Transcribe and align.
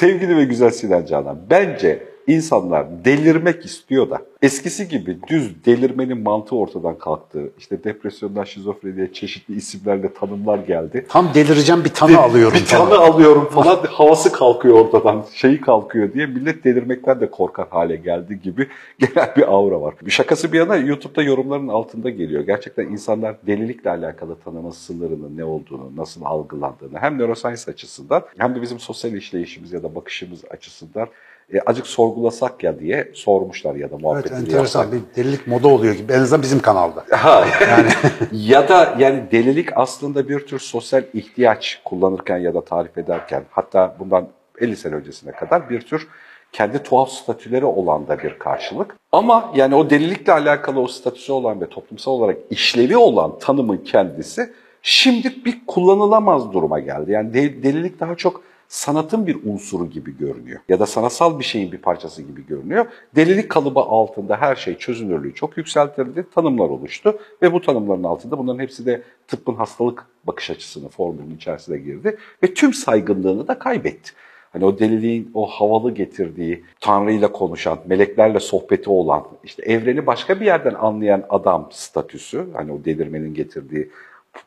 sevgili 0.00 0.36
ve 0.36 0.44
güzel 0.44 0.70
Sinan 0.70 1.04
Canan, 1.04 1.38
bence 1.50 2.09
insanlar 2.26 3.04
delirmek 3.04 3.64
istiyor 3.64 4.10
da 4.10 4.22
eskisi 4.42 4.88
gibi 4.88 5.18
düz 5.28 5.64
delirmenin 5.64 6.22
mantığı 6.22 6.56
ortadan 6.56 6.98
kalktı. 6.98 7.52
İşte 7.58 7.84
depresyondan 7.84 8.44
şizofreniye 8.44 9.12
çeşitli 9.12 9.54
isimlerle 9.54 10.12
tanımlar 10.12 10.58
geldi. 10.58 11.06
Tam 11.08 11.34
delireceğim 11.34 11.84
bir 11.84 11.88
tanı 11.88 12.18
alıyorum 12.18 12.58
Bir 12.58 12.64
falan. 12.64 12.88
tanı 12.88 12.98
alıyorum 12.98 13.48
falan 13.50 13.78
havası 13.88 14.32
kalkıyor 14.32 14.74
ortadan 14.74 15.24
şeyi 15.32 15.60
kalkıyor 15.60 16.12
diye 16.12 16.26
millet 16.26 16.64
delirmekten 16.64 17.20
de 17.20 17.30
korkar 17.30 17.68
hale 17.68 17.96
geldi 17.96 18.40
gibi 18.42 18.68
genel 18.98 19.36
bir 19.36 19.52
aura 19.52 19.80
var. 19.80 19.94
Bir 20.02 20.10
şakası 20.10 20.52
bir 20.52 20.58
yana 20.58 20.76
YouTube'da 20.76 21.22
yorumların 21.22 21.68
altında 21.68 22.10
geliyor. 22.10 22.42
Gerçekten 22.42 22.86
insanlar 22.86 23.36
delilikle 23.46 23.90
alakalı 23.90 24.36
tanıma 24.44 24.72
sınırının 24.72 25.36
ne 25.36 25.44
olduğunu, 25.44 25.92
nasıl 25.96 26.22
algılandığını 26.24 26.98
hem 26.98 27.18
neuroscience 27.18 27.62
açısından 27.70 28.22
hem 28.38 28.54
de 28.54 28.62
bizim 28.62 28.78
sosyal 28.78 29.12
işleyişimiz 29.14 29.72
ya 29.72 29.82
da 29.82 29.94
bakışımız 29.94 30.40
açısından 30.50 31.08
e, 31.54 31.60
acık 31.66 31.86
sorgulasak 31.86 32.64
ya 32.64 32.78
diye 32.78 33.10
sormuşlar 33.14 33.74
ya 33.74 33.90
da 33.90 33.94
Evet 33.94 34.02
muhabbetini 34.02 34.38
enteresan 34.38 34.80
yapsak. 34.82 34.92
bir 34.92 35.22
delilik 35.22 35.46
moda 35.46 35.68
oluyor 35.68 35.94
gibi. 35.94 36.12
En 36.12 36.18
azından 36.20 36.42
bizim 36.42 36.60
kanalda. 36.60 37.04
Ha, 37.16 37.44
yani 37.70 37.88
ya 38.32 38.68
da 38.68 38.94
yani 38.98 39.22
delilik 39.32 39.68
aslında 39.76 40.28
bir 40.28 40.46
tür 40.46 40.58
sosyal 40.58 41.02
ihtiyaç 41.14 41.80
kullanırken 41.84 42.38
ya 42.38 42.54
da 42.54 42.64
tarif 42.64 42.98
ederken 42.98 43.42
hatta 43.50 43.96
bundan 43.98 44.28
50 44.60 44.76
sene 44.76 44.94
öncesine 44.94 45.32
kadar 45.32 45.70
bir 45.70 45.80
tür 45.80 46.08
kendi 46.52 46.82
tuhaf 46.82 47.10
statüleri 47.10 47.64
olan 47.64 48.08
da 48.08 48.18
bir 48.18 48.38
karşılık. 48.38 48.96
Ama 49.12 49.52
yani 49.54 49.74
o 49.74 49.90
delilikle 49.90 50.32
alakalı 50.32 50.80
o 50.80 50.86
statüsü 50.86 51.32
olan 51.32 51.60
ve 51.60 51.68
toplumsal 51.68 52.12
olarak 52.12 52.36
işlevi 52.50 52.96
olan 52.96 53.38
tanımın 53.38 53.76
kendisi 53.76 54.52
şimdi 54.82 55.44
bir 55.44 55.66
kullanılamaz 55.66 56.52
duruma 56.52 56.80
geldi. 56.80 57.12
Yani 57.12 57.34
de- 57.34 57.62
delilik 57.62 58.00
daha 58.00 58.14
çok 58.14 58.42
sanatın 58.70 59.26
bir 59.26 59.38
unsuru 59.44 59.90
gibi 59.90 60.18
görünüyor. 60.18 60.60
Ya 60.68 60.80
da 60.80 60.86
sanatsal 60.86 61.38
bir 61.38 61.44
şeyin 61.44 61.72
bir 61.72 61.78
parçası 61.78 62.22
gibi 62.22 62.46
görünüyor. 62.46 62.86
Delilik 63.16 63.48
kalıbı 63.48 63.80
altında 63.80 64.36
her 64.36 64.56
şey 64.56 64.78
çözünürlüğü 64.78 65.34
çok 65.34 65.56
yükseltildi, 65.56 66.26
tanımlar 66.34 66.68
oluştu 66.68 67.18
ve 67.42 67.52
bu 67.52 67.60
tanımların 67.60 68.04
altında 68.04 68.38
bunların 68.38 68.58
hepsi 68.58 68.86
de 68.86 69.02
tıbbın 69.28 69.54
hastalık 69.54 70.06
bakış 70.24 70.50
açısını 70.50 70.88
formülün 70.88 71.36
içerisine 71.36 71.78
girdi 71.78 72.16
ve 72.42 72.54
tüm 72.54 72.72
saygınlığını 72.72 73.48
da 73.48 73.58
kaybetti. 73.58 74.10
Hani 74.52 74.64
o 74.64 74.78
deliliğin 74.78 75.30
o 75.34 75.46
havalı 75.46 75.94
getirdiği, 75.94 76.64
Tanrı'yla 76.80 77.32
konuşan, 77.32 77.78
meleklerle 77.86 78.40
sohbeti 78.40 78.90
olan, 78.90 79.26
işte 79.44 79.62
evreni 79.62 80.06
başka 80.06 80.40
bir 80.40 80.46
yerden 80.46 80.74
anlayan 80.74 81.24
adam 81.28 81.68
statüsü, 81.72 82.46
hani 82.52 82.72
o 82.72 82.84
delirmenin 82.84 83.34
getirdiği 83.34 83.90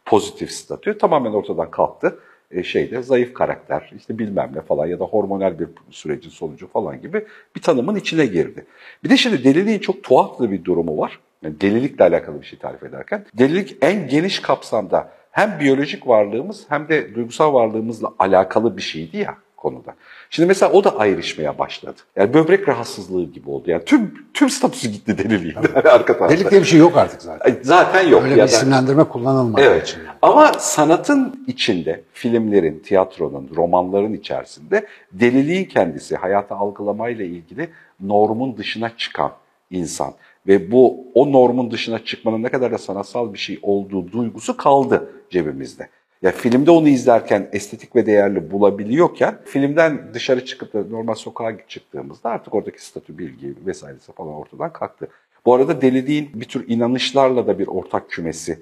pozitif 0.05 0.51
statü 0.51 0.97
tamamen 0.97 1.33
ortadan 1.33 1.71
kalktı. 1.71 2.19
E, 2.51 2.63
şeyde 2.63 3.01
zayıf 3.01 3.33
karakter, 3.33 3.91
işte 3.97 4.19
bilmem 4.19 4.51
ne 4.55 4.61
falan 4.61 4.87
ya 4.87 4.99
da 4.99 5.03
hormonal 5.03 5.59
bir 5.59 5.67
sürecin 5.89 6.29
sonucu 6.29 6.67
falan 6.67 7.01
gibi 7.01 7.25
bir 7.55 7.61
tanımın 7.61 7.95
içine 7.95 8.25
girdi. 8.25 8.65
Bir 9.03 9.09
de 9.09 9.17
şimdi 9.17 9.43
deliliğin 9.43 9.79
çok 9.79 10.03
tuhaf 10.03 10.39
da 10.39 10.51
bir 10.51 10.63
durumu 10.63 10.97
var. 10.97 11.19
Yani 11.43 11.61
delilikle 11.61 12.03
alakalı 12.03 12.41
bir 12.41 12.45
şey 12.45 12.59
tarif 12.59 12.83
ederken. 12.83 13.25
Delilik 13.33 13.77
en 13.81 14.07
geniş 14.07 14.39
kapsamda 14.39 15.09
hem 15.31 15.59
biyolojik 15.59 16.07
varlığımız 16.07 16.65
hem 16.69 16.87
de 16.89 17.15
duygusal 17.15 17.53
varlığımızla 17.53 18.13
alakalı 18.19 18.77
bir 18.77 18.81
şeydi 18.81 19.17
ya 19.17 19.37
konuda. 19.63 19.95
Şimdi 20.29 20.47
mesela 20.47 20.71
o 20.71 20.83
da 20.83 20.97
ayrışmaya 20.97 21.57
başladı. 21.57 21.99
Yani 22.15 22.33
böbrek 22.33 22.67
rahatsızlığı 22.69 23.23
gibi 23.23 23.49
oldu. 23.49 23.71
Yani 23.71 23.85
tüm 23.85 24.13
tüm 24.33 24.49
statüsü 24.49 24.89
gitti 24.89 25.17
deliliğin 25.17 25.55
arka 25.75 26.17
tarafta. 26.17 26.29
Delik 26.29 26.51
diye 26.51 26.61
bir 26.61 26.65
şey 26.65 26.79
yok 26.79 26.97
artık 26.97 27.21
zaten. 27.21 27.55
Zaten 27.61 28.07
yok. 28.07 28.23
Öyle 28.23 28.33
bir 28.35 28.39
Ya 28.39 28.47
da- 28.47 28.51
isimlendirme 28.51 29.03
kullanılmadığı 29.03 29.61
Evet. 29.61 29.83
için. 29.87 29.99
Ama 30.21 30.51
sanatın 30.59 31.45
içinde, 31.47 32.03
filmlerin, 32.13 32.79
tiyatronun, 32.79 33.49
romanların 33.55 34.13
içerisinde 34.13 34.87
deliliğin 35.11 35.65
kendisi, 35.65 36.15
hayatı 36.15 36.55
algılamayla 36.55 37.25
ilgili 37.25 37.69
normun 37.99 38.57
dışına 38.57 38.97
çıkan 38.97 39.31
insan. 39.71 40.13
Ve 40.47 40.71
bu 40.71 40.97
o 41.13 41.31
normun 41.31 41.71
dışına 41.71 41.99
çıkmanın 41.99 42.43
ne 42.43 42.49
kadar 42.49 42.71
da 42.71 42.77
sanatsal 42.77 43.33
bir 43.33 43.39
şey 43.39 43.59
olduğu 43.61 44.11
duygusu 44.11 44.57
kaldı 44.57 45.09
cebimizde. 45.29 45.89
Ya 46.23 46.31
filmde 46.31 46.71
onu 46.71 46.87
izlerken 46.87 47.49
estetik 47.53 47.95
ve 47.95 48.05
değerli 48.05 48.51
bulabiliyorken 48.51 49.37
filmden 49.45 50.13
dışarı 50.13 50.45
çıkıp 50.45 50.73
da 50.73 50.83
normal 50.83 51.15
sokağa 51.15 51.67
çıktığımızda 51.67 52.29
artık 52.29 52.55
oradaki 52.55 52.85
statü, 52.85 53.17
bilgi 53.17 53.53
vesairesi 53.65 54.11
falan 54.11 54.33
ortadan 54.33 54.73
kalktı. 54.73 55.07
Bu 55.45 55.53
arada 55.53 55.81
deliliğin 55.81 56.29
bir 56.33 56.45
tür 56.45 56.65
inanışlarla 56.67 57.47
da 57.47 57.59
bir 57.59 57.67
ortak 57.67 58.09
kümesi 58.09 58.59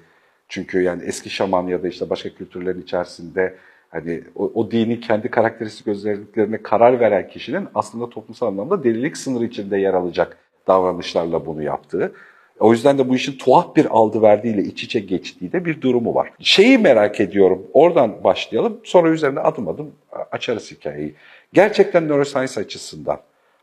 çünkü 0.47 0.81
yani 0.81 1.03
eski 1.03 1.29
şaman 1.29 1.67
ya 1.67 1.83
da 1.83 1.87
işte 1.87 2.09
başka 2.09 2.29
kültürlerin 2.29 2.81
içerisinde 2.81 3.55
hani 3.89 4.23
o, 4.35 4.51
o 4.55 4.71
dinin 4.71 5.01
kendi 5.01 5.31
karakteristik 5.31 5.87
özelliklerine 5.87 6.61
karar 6.61 6.99
veren 6.99 7.27
kişinin 7.27 7.67
aslında 7.75 8.09
toplumsal 8.09 8.47
anlamda 8.47 8.83
delilik 8.83 9.17
sınırı 9.17 9.45
içinde 9.45 9.77
yer 9.77 9.93
alacak 9.93 10.37
davranışlarla 10.67 11.45
bunu 11.45 11.63
yaptığı. 11.63 12.13
O 12.61 12.71
yüzden 12.71 12.97
de 12.97 13.09
bu 13.09 13.15
işin 13.15 13.37
tuhaf 13.37 13.75
bir 13.75 13.85
aldı 13.85 14.21
verdiğiyle 14.21 14.63
iç 14.63 14.83
içe 14.83 14.99
geçtiği 14.99 15.51
de 15.51 15.65
bir 15.65 15.81
durumu 15.81 16.15
var. 16.15 16.31
Şeyi 16.39 16.77
merak 16.77 17.19
ediyorum, 17.19 17.67
oradan 17.73 18.23
başlayalım, 18.23 18.79
sonra 18.83 19.09
üzerine 19.09 19.39
adım 19.39 19.67
adım 19.67 19.91
açarız 20.31 20.71
hikayeyi. 20.71 21.13
Gerçekten 21.53 22.07
neuroscience 22.07 22.61
açısından 22.61 23.19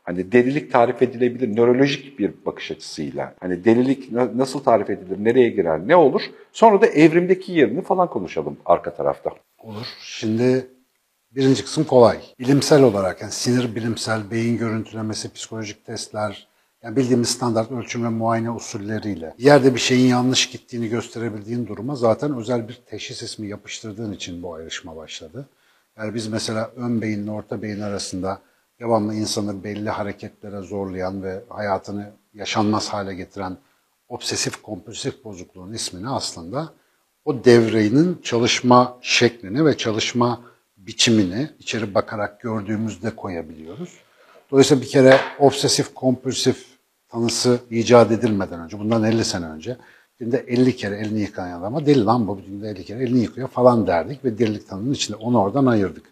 Hani 0.09 0.31
delilik 0.31 0.71
tarif 0.71 1.01
edilebilir, 1.01 1.55
nörolojik 1.55 2.19
bir 2.19 2.31
bakış 2.45 2.71
açısıyla. 2.71 3.33
Hani 3.39 3.65
delilik 3.65 4.11
na- 4.11 4.37
nasıl 4.37 4.59
tarif 4.63 4.89
edilir, 4.89 5.17
nereye 5.19 5.49
girer, 5.49 5.87
ne 5.87 5.95
olur? 5.95 6.21
Sonra 6.53 6.81
da 6.81 6.87
evrimdeki 6.87 7.51
yerini 7.51 7.81
falan 7.81 8.09
konuşalım 8.09 8.57
arka 8.65 8.95
tarafta. 8.95 9.29
Olur. 9.59 9.85
Şimdi 10.01 10.67
birinci 11.31 11.63
kısım 11.63 11.83
kolay. 11.83 12.17
Bilimsel 12.39 12.83
olarak 12.83 13.21
yani 13.21 13.31
sinir 13.31 13.75
bilimsel, 13.75 14.31
beyin 14.31 14.57
görüntülemesi, 14.57 15.33
psikolojik 15.33 15.85
testler, 15.85 16.47
yani 16.83 16.95
bildiğimiz 16.95 17.29
standart 17.29 17.71
ölçüm 17.71 18.03
ve 18.03 18.09
muayene 18.09 18.51
usulleriyle 18.51 19.33
yerde 19.37 19.75
bir 19.75 19.79
şeyin 19.79 20.07
yanlış 20.07 20.49
gittiğini 20.49 20.89
gösterebildiğin 20.89 21.67
duruma 21.67 21.95
zaten 21.95 22.37
özel 22.37 22.67
bir 22.67 22.81
teşhis 22.85 23.21
ismi 23.23 23.47
yapıştırdığın 23.47 24.13
için 24.13 24.43
bu 24.43 24.53
ayrışma 24.53 24.95
başladı. 24.95 25.49
Yani 25.97 26.13
biz 26.13 26.27
mesela 26.27 26.71
ön 26.75 27.01
beyinle 27.01 27.31
orta 27.31 27.61
beyin 27.61 27.81
arasında 27.81 28.41
devamlı 28.79 29.13
insanı 29.13 29.63
belli 29.63 29.89
hareketlere 29.89 30.61
zorlayan 30.61 31.23
ve 31.23 31.43
hayatını 31.49 32.11
yaşanmaz 32.33 32.89
hale 32.89 33.15
getiren 33.15 33.57
obsesif 34.09 34.61
kompulsif 34.61 35.23
bozukluğun 35.23 35.73
ismini 35.73 36.09
aslında 36.09 36.73
o 37.25 37.43
devrenin 37.45 38.19
çalışma 38.23 38.97
şeklini 39.01 39.65
ve 39.65 39.77
çalışma 39.77 40.41
biçimini 40.77 41.49
içeri 41.59 41.93
bakarak 41.93 42.41
gördüğümüzde 42.41 43.15
koyabiliyoruz. 43.15 43.97
Dolayısıyla 44.51 44.83
bir 44.83 44.89
kere 44.89 45.19
obsesif 45.39 45.93
kompulsif 45.93 46.65
tanısı 47.09 47.59
icat 47.69 48.11
edilmeden 48.11 48.59
önce, 48.59 48.79
bundan 48.79 49.03
50 49.03 49.25
sene 49.25 49.45
önce 49.45 49.77
günde 50.19 50.37
50 50.47 50.75
kere 50.75 50.95
elini 50.95 51.19
yıkayan 51.19 51.59
adama 51.59 51.85
deli 51.85 52.05
lan 52.05 52.27
bu 52.27 52.41
günde 52.47 52.69
50 52.69 52.85
kere 52.85 53.03
elini 53.03 53.19
yıkıyor 53.19 53.47
falan 53.47 53.87
derdik 53.87 54.25
ve 54.25 54.39
delilik 54.39 54.69
tanının 54.69 54.93
içinde 54.93 55.17
onu 55.17 55.41
oradan 55.41 55.65
ayırdık. 55.65 56.05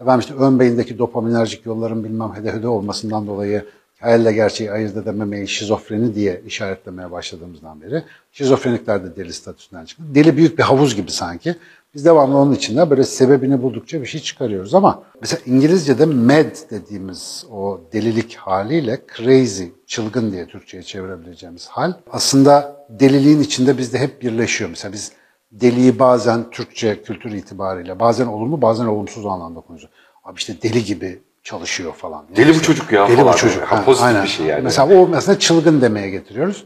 Efendim 0.00 0.20
işte 0.20 0.34
ön 0.34 0.60
beyindeki 0.60 0.98
dopaminerjik 0.98 1.66
yolların 1.66 2.04
bilmem 2.04 2.34
hede 2.34 2.52
hede 2.52 2.68
olmasından 2.68 3.26
dolayı 3.26 3.64
hayalle 4.00 4.32
gerçeği 4.32 4.72
ayırt 4.72 4.96
edememeyi 4.96 5.48
şizofreni 5.48 6.14
diye 6.14 6.42
işaretlemeye 6.46 7.10
başladığımızdan 7.10 7.80
beri 7.80 8.02
şizofrenikler 8.32 9.04
de 9.04 9.16
deli 9.16 9.32
statüsünden 9.32 9.84
çıktı. 9.84 10.04
Deli 10.14 10.36
büyük 10.36 10.58
bir 10.58 10.62
havuz 10.62 10.96
gibi 10.96 11.10
sanki. 11.10 11.56
Biz 11.94 12.04
devamlı 12.04 12.36
onun 12.36 12.52
içinde 12.52 12.90
böyle 12.90 13.04
sebebini 13.04 13.62
buldukça 13.62 14.00
bir 14.00 14.06
şey 14.06 14.20
çıkarıyoruz 14.20 14.74
ama 14.74 15.02
mesela 15.20 15.40
İngilizce'de 15.46 16.04
mad 16.06 16.70
dediğimiz 16.70 17.44
o 17.52 17.80
delilik 17.92 18.36
haliyle 18.36 19.00
crazy, 19.16 19.64
çılgın 19.86 20.32
diye 20.32 20.46
Türkçe'ye 20.46 20.82
çevirebileceğimiz 20.82 21.66
hal 21.68 21.92
aslında 22.12 22.76
deliliğin 22.88 23.40
içinde 23.40 23.78
bizde 23.78 23.98
hep 23.98 24.22
birleşiyor. 24.22 24.70
Mesela 24.70 24.92
biz 24.92 25.12
deliği 25.52 25.98
bazen 25.98 26.50
Türkçe 26.50 27.02
kültür 27.02 27.32
itibariyle 27.32 28.00
bazen 28.00 28.26
olumlu 28.26 28.62
bazen 28.62 28.86
olumsuz 28.86 29.26
anlamda 29.26 29.60
konuşuyoruz. 29.60 29.96
Abi 30.24 30.38
işte 30.38 30.62
deli 30.62 30.84
gibi 30.84 31.20
çalışıyor 31.42 31.92
falan. 31.92 32.24
Deli 32.36 32.54
bu 32.54 32.62
çocuk 32.62 32.92
ya 32.92 33.08
Deli 33.08 33.16
falan 33.16 33.32
bu 33.32 33.36
çocuk. 33.36 33.62
Ha, 33.62 33.84
Pozitif 33.84 34.06
aynen. 34.06 34.22
bir 34.22 34.28
şey 34.28 34.46
yani. 34.46 34.62
Mesela 34.62 34.98
o 34.98 35.08
mesela 35.08 35.38
çılgın 35.38 35.80
demeye 35.80 36.10
getiriyoruz. 36.10 36.64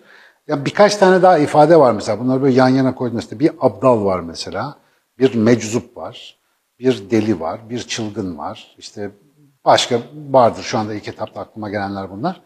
Ya 0.49 0.65
birkaç 0.65 0.97
tane 0.97 1.23
daha 1.23 1.39
ifade 1.39 1.77
var 1.77 1.93
mesela. 1.93 2.21
Bunları 2.21 2.43
böyle 2.43 2.55
yan 2.55 2.69
yana 2.69 2.95
koyduğunuzda 2.95 3.25
işte 3.25 3.39
bir 3.39 3.51
abdal 3.61 4.05
var 4.05 4.21
mesela. 4.21 4.77
Bir 5.19 5.35
meczup 5.35 5.97
var. 5.97 6.39
Bir 6.79 7.11
deli 7.11 7.41
var. 7.41 7.71
Bir 7.71 7.79
çılgın 7.79 8.39
var. 8.39 8.75
İşte 8.79 9.11
başka 9.65 10.01
vardır 10.31 10.63
şu 10.63 10.79
anda 10.79 10.95
ilk 10.95 11.09
etapta 11.09 11.41
aklıma 11.41 11.71
gelenler 11.71 12.11
bunlar. 12.11 12.41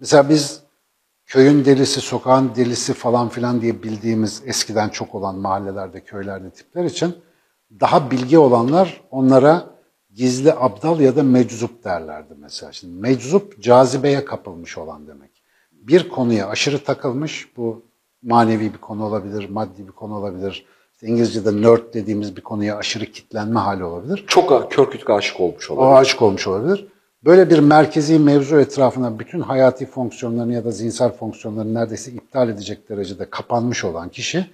Mesela 0.00 0.28
biz 0.28 0.62
köyün 1.26 1.64
delisi, 1.64 2.00
sokağın 2.00 2.54
delisi 2.54 2.94
falan 2.94 3.28
filan 3.28 3.60
diye 3.60 3.82
bildiğimiz 3.82 4.42
eskiden 4.46 4.88
çok 4.88 5.14
olan 5.14 5.34
mahallelerde, 5.34 6.04
köylerde 6.04 6.50
tipler 6.50 6.84
için 6.84 7.16
daha 7.80 8.10
bilgi 8.10 8.38
olanlar 8.38 9.00
onlara 9.10 9.70
gizli 10.14 10.52
abdal 10.52 11.00
ya 11.00 11.16
da 11.16 11.22
meczup 11.22 11.84
derlerdi 11.84 12.34
mesela. 12.38 12.72
Şimdi 12.72 13.00
meczup 13.00 13.62
cazibeye 13.62 14.24
kapılmış 14.24 14.78
olan 14.78 15.06
demek. 15.06 15.30
Bir 15.72 16.08
konuya 16.08 16.48
aşırı 16.48 16.84
takılmış, 16.84 17.56
bu 17.56 17.82
manevi 18.22 18.72
bir 18.72 18.78
konu 18.78 19.04
olabilir, 19.04 19.48
maddi 19.48 19.86
bir 19.86 19.92
konu 19.92 20.14
olabilir. 20.14 20.66
İşte 20.96 21.06
İngilizce'de 21.06 21.62
nerd 21.62 21.94
dediğimiz 21.94 22.36
bir 22.36 22.40
konuya 22.40 22.76
aşırı 22.76 23.06
kitlenme 23.06 23.60
hali 23.60 23.84
olabilir. 23.84 24.24
Çok 24.26 24.72
kör 24.72 24.90
kütük 24.90 25.10
aşık 25.10 25.40
olmuş 25.40 25.70
O 25.70 25.74
olabilir. 25.74 26.00
aşık 26.00 26.22
olmuş 26.22 26.46
olabilir. 26.46 26.86
Böyle 27.24 27.50
bir 27.50 27.58
merkezi 27.58 28.18
mevzu 28.18 28.56
etrafına 28.56 29.18
bütün 29.18 29.40
hayati 29.40 29.86
fonksiyonlarını 29.86 30.54
ya 30.54 30.64
da 30.64 30.70
zihinsel 30.70 31.12
fonksiyonlarını 31.12 31.74
neredeyse 31.74 32.12
iptal 32.12 32.48
edecek 32.48 32.88
derecede 32.88 33.30
kapanmış 33.30 33.84
olan 33.84 34.08
kişi 34.08 34.46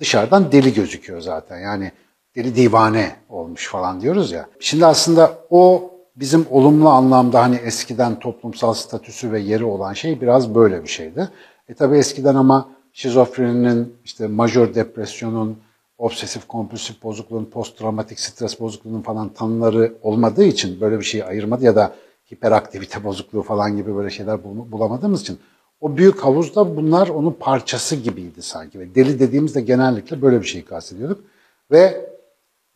dışarıdan 0.00 0.52
deli 0.52 0.74
gözüküyor 0.74 1.20
zaten. 1.20 1.60
Yani 1.60 1.92
deli 2.36 2.56
divane 2.56 3.16
olmuş 3.28 3.68
falan 3.68 4.00
diyoruz 4.00 4.32
ya. 4.32 4.46
Şimdi 4.60 4.86
aslında 4.86 5.38
o 5.50 5.90
bizim 6.16 6.46
olumlu 6.50 6.88
anlamda 6.88 7.42
hani 7.42 7.56
eskiden 7.56 8.18
toplumsal 8.18 8.74
statüsü 8.74 9.32
ve 9.32 9.40
yeri 9.40 9.64
olan 9.64 9.92
şey 9.92 10.20
biraz 10.20 10.54
böyle 10.54 10.82
bir 10.82 10.88
şeydi. 10.88 11.28
E 11.68 11.74
tabi 11.74 11.96
eskiden 11.96 12.34
ama 12.34 12.68
şizofreninin, 12.92 13.96
işte 14.04 14.26
majör 14.26 14.74
depresyonun, 14.74 15.58
obsesif 15.98 16.48
kompulsif 16.48 17.02
bozukluğun, 17.02 17.44
posttraumatik 17.44 18.20
stres 18.20 18.60
bozukluğunun 18.60 19.02
falan 19.02 19.28
tanıları 19.28 19.94
olmadığı 20.02 20.44
için 20.44 20.80
böyle 20.80 20.98
bir 20.98 21.04
şeyi 21.04 21.24
ayırmadı 21.24 21.64
ya 21.64 21.76
da 21.76 21.94
hiperaktivite 22.32 23.04
bozukluğu 23.04 23.42
falan 23.42 23.76
gibi 23.76 23.96
böyle 23.96 24.10
şeyler 24.10 24.44
bulamadığımız 24.44 25.20
için 25.20 25.38
o 25.80 25.96
büyük 25.96 26.24
havuzda 26.24 26.76
bunlar 26.76 27.08
onun 27.08 27.32
parçası 27.32 27.96
gibiydi 27.96 28.42
sanki. 28.42 28.80
Ve 28.80 28.94
deli 28.94 29.20
dediğimizde 29.20 29.60
genellikle 29.60 30.22
böyle 30.22 30.40
bir 30.40 30.46
şey 30.46 30.64
kastediyorduk. 30.64 31.24
Ve 31.70 32.10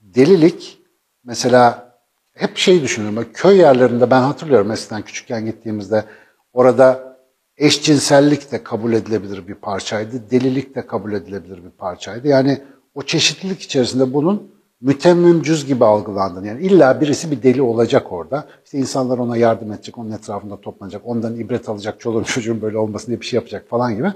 delilik 0.01 0.79
mesela 1.25 1.93
hep 2.33 2.57
şey 2.57 2.83
düşünüyorum. 2.83 3.27
Köy 3.35 3.57
yerlerinde 3.57 4.11
ben 4.11 4.21
hatırlıyorum 4.21 4.71
eskiden 4.71 5.03
küçükken 5.03 5.45
gittiğimizde 5.47 6.05
orada 6.53 7.19
eşcinsellik 7.57 8.53
de 8.53 8.63
kabul 8.63 8.93
edilebilir 8.93 9.49
bir 9.49 9.55
parçaydı. 9.55 10.31
Delilik 10.31 10.75
de 10.75 10.87
kabul 10.87 11.13
edilebilir 11.13 11.65
bir 11.65 11.71
parçaydı. 11.71 12.29
Yani 12.29 12.63
o 12.99 13.03
çeşitlilik 13.03 13.61
içerisinde 13.61 14.15
bunun 14.15 14.51
mütemmim 14.81 15.43
cüz 15.43 15.67
gibi 15.67 15.85
algılandığını. 15.85 16.47
Yani 16.47 16.63
illa 16.63 17.01
birisi 17.01 17.31
bir 17.31 17.43
deli 17.43 17.63
olacak 17.63 18.13
orada. 18.13 18.47
İşte 18.65 18.79
insanlar 18.79 19.19
ona 19.19 19.37
yardım 19.37 19.73
edecek, 19.73 19.99
onun 19.99 20.11
etrafında 20.11 20.61
toplanacak, 20.61 21.03
ondan 21.05 21.37
ibret 21.37 21.69
alacak, 21.69 22.01
çoluğun 22.01 22.23
çocuğun 22.35 22.63
böyle 22.63 22.79
olmasın 22.79 23.07
diye 23.07 23.21
bir 23.21 23.27
şey 23.27 23.37
yapacak 23.37 23.69
falan 23.69 23.97
gibi. 23.97 24.13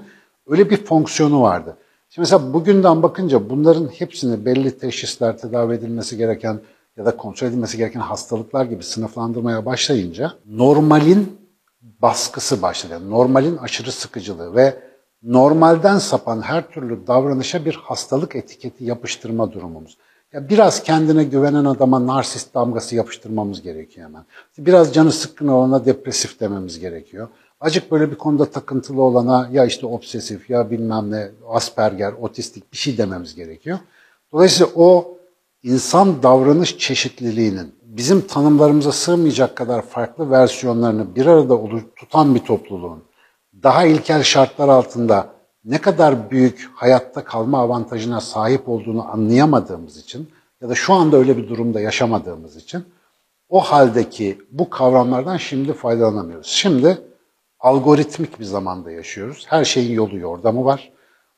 Öyle 0.47 0.69
bir 0.69 0.85
fonksiyonu 0.85 1.41
vardı. 1.41 1.77
Şimdi 2.09 2.23
mesela 2.23 2.53
bugünden 2.53 3.03
bakınca 3.03 3.49
bunların 3.49 3.87
hepsini 3.87 4.45
belli 4.45 4.77
teşhisler, 4.77 5.37
tedavi 5.37 5.73
edilmesi 5.73 6.17
gereken 6.17 6.59
ya 6.97 7.05
da 7.05 7.17
kontrol 7.17 7.47
edilmesi 7.47 7.77
gereken 7.77 7.99
hastalıklar 7.99 8.65
gibi 8.65 8.83
sınıflandırmaya 8.83 9.65
başlayınca 9.65 10.33
normalin 10.45 11.39
baskısı 11.81 12.61
başladı. 12.61 13.09
Normalin 13.09 13.57
aşırı 13.57 13.91
sıkıcılığı 13.91 14.55
ve 14.55 14.92
normalden 15.23 15.97
sapan 15.97 16.41
her 16.41 16.69
türlü 16.69 17.07
davranışa 17.07 17.65
bir 17.65 17.75
hastalık 17.75 18.35
etiketi 18.35 18.83
yapıştırma 18.85 19.51
durumumuz. 19.51 19.97
Ya 20.33 20.49
biraz 20.49 20.83
kendine 20.83 21.23
güvenen 21.23 21.65
adama 21.65 22.07
narsist 22.07 22.53
damgası 22.53 22.95
yapıştırmamız 22.95 23.61
gerekiyor 23.61 24.07
hemen. 24.07 24.25
Biraz 24.57 24.93
canı 24.93 25.11
sıkkın 25.11 25.47
olana 25.47 25.85
depresif 25.85 26.39
dememiz 26.39 26.79
gerekiyor. 26.79 27.27
Acık 27.59 27.91
böyle 27.91 28.11
bir 28.11 28.15
konuda 28.15 28.45
takıntılı 28.45 29.01
olana 29.01 29.49
ya 29.51 29.65
işte 29.65 29.85
obsesif 29.85 30.49
ya 30.49 30.71
bilmem 30.71 31.11
ne 31.11 31.31
asperger, 31.49 32.13
otistik 32.13 32.71
bir 32.73 32.77
şey 32.77 32.97
dememiz 32.97 33.35
gerekiyor. 33.35 33.79
Dolayısıyla 34.31 34.71
o 34.75 35.17
insan 35.63 36.23
davranış 36.23 36.77
çeşitliliğinin 36.77 37.75
bizim 37.83 38.21
tanımlarımıza 38.21 38.91
sığmayacak 38.91 39.55
kadar 39.55 39.81
farklı 39.81 40.31
versiyonlarını 40.31 41.15
bir 41.15 41.25
arada 41.25 41.59
tutan 41.95 42.35
bir 42.35 42.39
topluluğun 42.39 43.03
daha 43.63 43.85
ilkel 43.85 44.23
şartlar 44.23 44.69
altında 44.69 45.27
ne 45.65 45.81
kadar 45.81 46.31
büyük 46.31 46.71
hayatta 46.75 47.23
kalma 47.23 47.59
avantajına 47.59 48.21
sahip 48.21 48.69
olduğunu 48.69 49.11
anlayamadığımız 49.11 49.97
için 49.97 50.29
ya 50.61 50.69
da 50.69 50.75
şu 50.75 50.93
anda 50.93 51.17
öyle 51.17 51.37
bir 51.37 51.49
durumda 51.49 51.81
yaşamadığımız 51.81 52.55
için 52.55 52.85
o 53.49 53.59
haldeki 53.59 54.37
bu 54.51 54.69
kavramlardan 54.69 55.37
şimdi 55.37 55.73
faydalanamıyoruz. 55.73 56.47
Şimdi 56.47 56.97
algoritmik 57.59 58.39
bir 58.39 58.45
zamanda 58.45 58.91
yaşıyoruz. 58.91 59.45
Her 59.49 59.65
şeyin 59.65 59.93
yolu 59.93 60.17
yordamı 60.17 60.65
var. 60.65 60.91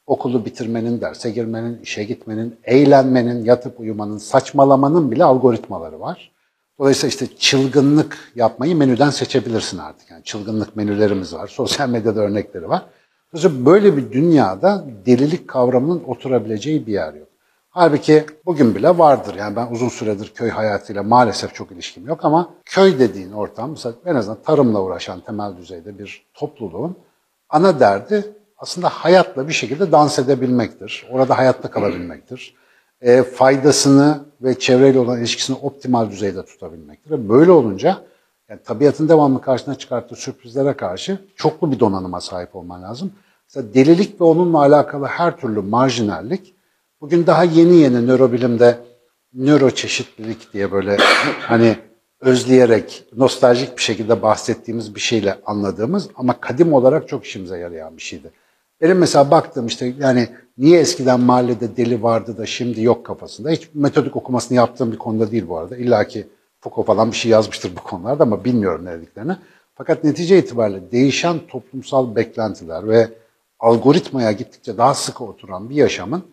Okulu 0.08 0.46
bitirmenin, 0.46 1.02
derse 1.02 1.32
girmenin, 1.32 1.82
işe 1.82 2.04
gitmenin, 2.04 2.60
eğlenmenin, 2.64 3.46
yatıp 3.46 3.80
uyumanın, 3.80 4.18
saçmalamanın 4.18 5.12
bile 5.12 5.24
algoritmaları 5.24 6.00
var. 6.00 6.32
Dolayısıyla 6.80 7.10
işte 7.10 7.38
çılgınlık 7.38 8.18
yapmayı 8.36 8.76
menüden 8.76 9.10
seçebilirsin 9.10 9.78
artık. 9.78 10.12
Yani 10.12 10.24
çılgınlık 10.24 10.76
menülerimiz 10.76 11.34
var, 11.34 11.48
sosyal 11.48 11.90
medyada 11.90 12.22
örnekleri 12.22 12.70
var. 12.70 12.86
Dolayısıyla 13.34 13.66
böyle 13.66 13.98
bir 13.98 14.12
dünyada 14.12 14.86
delilik 15.06 15.48
kavramının 15.48 16.04
oturabileceği 16.08 16.88
bir 16.88 16.94
yer 16.94 17.14
yok. 17.14 17.28
Halbuki 17.70 18.26
bugün 18.46 18.76
bile 18.76 18.98
vardır. 18.98 19.36
Yani 19.36 19.56
ben 19.56 19.68
uzun 19.72 19.90
süredir 19.90 20.32
köy 20.36 20.50
hayatıyla 20.50 21.04
maalesef 21.04 21.54
çok 21.54 21.72
ilişkim 21.72 22.08
yok 22.08 22.26
ama 22.26 22.54
köy 22.66 23.00
dediğin 23.00 23.32
ortam 23.32 23.70
mesela 23.70 23.96
en 24.06 24.16
azından 24.16 24.42
tarımla 24.42 24.82
uğraşan 24.82 25.20
temel 25.20 25.58
düzeyde 25.58 26.00
bir 26.00 26.26
topluluğun 26.34 26.98
ana 27.50 27.80
derdi 27.80 28.24
aslında 28.58 28.90
hayatla 28.90 29.48
bir 29.48 29.54
şekilde 29.54 29.92
dans 29.92 30.20
edebilmektir. 30.20 31.08
Orada 31.12 31.38
hayatta 31.38 31.72
kalabilmektir. 31.72 32.56
E, 33.02 33.24
faydasını 33.24 34.20
ve 34.42 34.60
çevreyle 34.60 35.00
olan 35.00 35.20
ilişkisini 35.20 35.58
optimal 35.62 36.10
düzeyde 36.10 36.46
tutabilmektir. 36.46 37.30
Böyle 37.30 37.52
olunca 37.52 37.98
yani 38.50 38.60
tabiatın 38.64 39.10
devamlı 39.10 39.42
karşına 39.42 39.76
çıkarttığı 39.76 40.16
sürprizlere 40.16 40.74
karşı 40.74 41.20
çoklu 41.36 41.72
bir 41.72 41.80
donanıma 41.80 42.22
sahip 42.22 42.56
olman 42.56 42.84
lazım. 42.84 43.12
Mesela 43.50 43.74
delilik 43.74 44.22
ve 44.22 44.26
onunla 44.26 44.60
alakalı 44.60 45.06
her 45.06 45.38
türlü 45.38 45.62
marjinallik 45.62 46.56
bugün 47.02 47.28
daha 47.28 47.44
yeni 47.44 47.76
yeni 47.76 48.08
nörobilimde 48.08 48.80
nöroçeşitlilik 49.34 50.54
diye 50.54 50.72
böyle 50.72 50.98
hani 51.40 51.78
özleyerek, 52.20 53.04
nostaljik 53.16 53.78
bir 53.78 53.82
şekilde 53.82 54.22
bahsettiğimiz 54.22 54.96
bir 54.96 55.00
şeyle 55.00 55.38
anladığımız 55.46 56.10
ama 56.16 56.40
kadim 56.40 56.74
olarak 56.74 57.08
çok 57.08 57.26
işimize 57.26 57.58
yarayan 57.58 57.98
bir 57.98 58.02
şeydi. 58.02 58.32
Benim 58.82 58.98
mesela 58.98 59.32
baktığım 59.32 59.68
işte 59.68 59.94
yani 60.00 60.28
niye 60.58 60.80
eskiden 60.80 61.20
mahallede 61.20 61.78
deli 61.78 62.04
vardı 62.04 62.38
da 62.38 62.46
şimdi 62.46 62.84
yok 62.84 63.06
kafasında. 63.06 63.50
Hiç 63.50 63.70
metodik 63.74 64.16
okumasını 64.16 64.58
yaptığım 64.58 64.92
bir 64.92 64.98
konuda 64.98 65.32
değil 65.32 65.48
bu 65.48 65.58
arada. 65.58 65.78
İlla 65.78 66.08
ki 66.08 66.28
Foucault 66.60 66.88
falan 66.88 67.12
bir 67.12 67.18
şey 67.18 67.32
yazmıştır 67.32 67.76
bu 67.76 67.84
konularda 67.84 68.24
ama 68.24 68.46
bilmiyorum 68.46 68.86
ne 68.86 68.92
dediklerini. 68.92 69.38
Fakat 69.76 70.04
netice 70.04 70.40
itibariyle 70.40 70.92
değişen 70.92 71.40
toplumsal 71.48 72.16
beklentiler 72.16 72.88
ve 72.88 73.10
algoritmaya 73.60 74.32
gittikçe 74.32 74.78
daha 74.78 74.94
sıkı 74.94 75.24
oturan 75.24 75.70
bir 75.70 75.76
yaşamın 75.76 76.24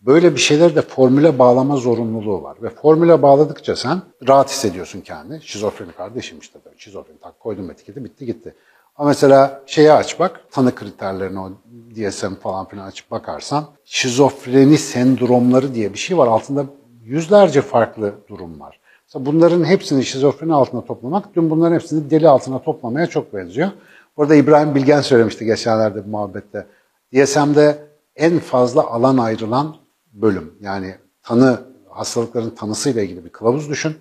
böyle 0.00 0.34
bir 0.34 0.40
şeyleri 0.40 0.76
de 0.76 0.82
formüle 0.82 1.38
bağlama 1.38 1.76
zorunluluğu 1.76 2.42
var. 2.42 2.56
Ve 2.62 2.70
formüle 2.70 3.22
bağladıkça 3.22 3.76
sen 3.76 4.02
rahat 4.28 4.50
hissediyorsun 4.50 5.00
kendini. 5.00 5.42
Şizofreni 5.42 5.92
kardeşim 5.92 6.38
işte 6.38 6.58
şizofreni 6.76 7.18
tak 7.18 7.40
koydum 7.40 7.70
etiketi 7.70 8.04
bitti 8.04 8.26
gitti. 8.26 8.54
Ama 8.96 9.08
mesela 9.08 9.62
şeyi 9.66 9.92
aç 9.92 10.20
bak, 10.20 10.40
tanı 10.50 10.74
kriterlerini 10.74 11.40
o 11.40 11.50
DSM 11.96 12.34
falan 12.34 12.68
filan 12.68 12.86
açıp 12.86 13.10
bakarsan 13.10 13.64
şizofreni 13.84 14.78
sendromları 14.78 15.74
diye 15.74 15.92
bir 15.92 15.98
şey 15.98 16.18
var. 16.18 16.26
Altında 16.26 16.66
yüzlerce 17.02 17.62
farklı 17.62 18.14
durum 18.28 18.60
var. 18.60 18.80
Mesela 19.06 19.26
bunların 19.26 19.64
hepsini 19.64 20.04
şizofreni 20.04 20.54
altına 20.54 20.84
toplamak, 20.84 21.34
dün 21.34 21.50
bunların 21.50 21.74
hepsini 21.74 22.10
deli 22.10 22.28
altına 22.28 22.62
toplamaya 22.62 23.06
çok 23.06 23.34
benziyor. 23.34 23.70
Orada 24.16 24.34
İbrahim 24.34 24.74
Bilgen 24.74 25.00
söylemişti 25.00 25.44
geçenlerde 25.44 26.06
bir 26.06 26.10
muhabbette. 26.10 26.66
DSM'de 27.14 27.78
en 28.16 28.38
fazla 28.38 28.86
alan 28.86 29.18
ayrılan 29.18 29.76
bölüm. 30.12 30.54
Yani 30.60 30.94
tanı, 31.22 31.60
hastalıkların 31.88 32.50
tanısıyla 32.50 33.02
ilgili 33.02 33.24
bir 33.24 33.30
kılavuz 33.30 33.68
düşün. 33.68 33.96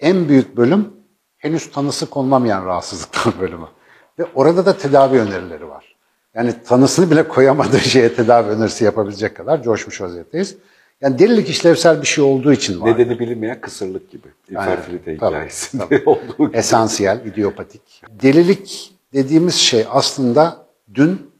En 0.00 0.28
büyük 0.28 0.56
bölüm 0.56 0.92
henüz 1.36 1.70
tanısı 1.72 2.10
konulamayan 2.10 2.66
rahatsızlıklar 2.66 3.34
bölümü. 3.40 3.66
Ve 4.18 4.24
orada 4.34 4.66
da 4.66 4.78
tedavi 4.78 5.18
önerileri 5.18 5.68
var. 5.68 5.96
Yani 6.34 6.54
tanısını 6.66 7.10
bile 7.10 7.28
koyamadığı 7.28 7.80
şeye 7.80 8.14
tedavi 8.14 8.48
önerisi 8.48 8.84
yapabilecek 8.84 9.36
kadar 9.36 9.62
coşmuş 9.62 10.00
vaziyetteyiz. 10.00 10.56
Yani 11.00 11.18
delilik 11.18 11.48
işlevsel 11.48 12.02
bir 12.02 12.06
şey 12.06 12.24
olduğu 12.24 12.52
için 12.52 12.80
var. 12.80 12.90
Nedeni 12.90 13.18
bilinmeyen 13.18 13.60
kısırlık 13.60 14.10
gibi. 14.10 14.28
İnfertilite 14.50 15.14
hikayesinde 15.14 15.84
olduğu 16.06 16.48
gibi. 16.48 16.56
Esansiyel, 16.56 17.26
idiopatik. 17.26 18.02
Delilik 18.22 18.94
dediğimiz 19.12 19.54
şey 19.54 19.86
aslında 19.90 20.66
dün 20.94 21.30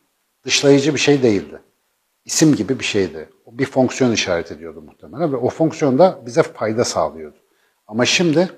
dışlayıcı 0.44 0.94
bir 0.94 1.00
şey 1.00 1.22
değildi. 1.22 1.60
İsim 2.24 2.54
gibi 2.54 2.78
bir 2.78 2.84
şeydi. 2.84 3.28
O 3.46 3.58
bir 3.58 3.64
fonksiyon 3.66 4.12
işaret 4.12 4.52
ediyordu 4.52 4.82
muhtemelen 4.82 5.32
ve 5.32 5.36
o 5.36 5.48
fonksiyon 5.48 5.98
da 5.98 6.20
bize 6.26 6.42
fayda 6.42 6.84
sağlıyordu. 6.84 7.36
Ama 7.86 8.04
şimdi 8.04 8.50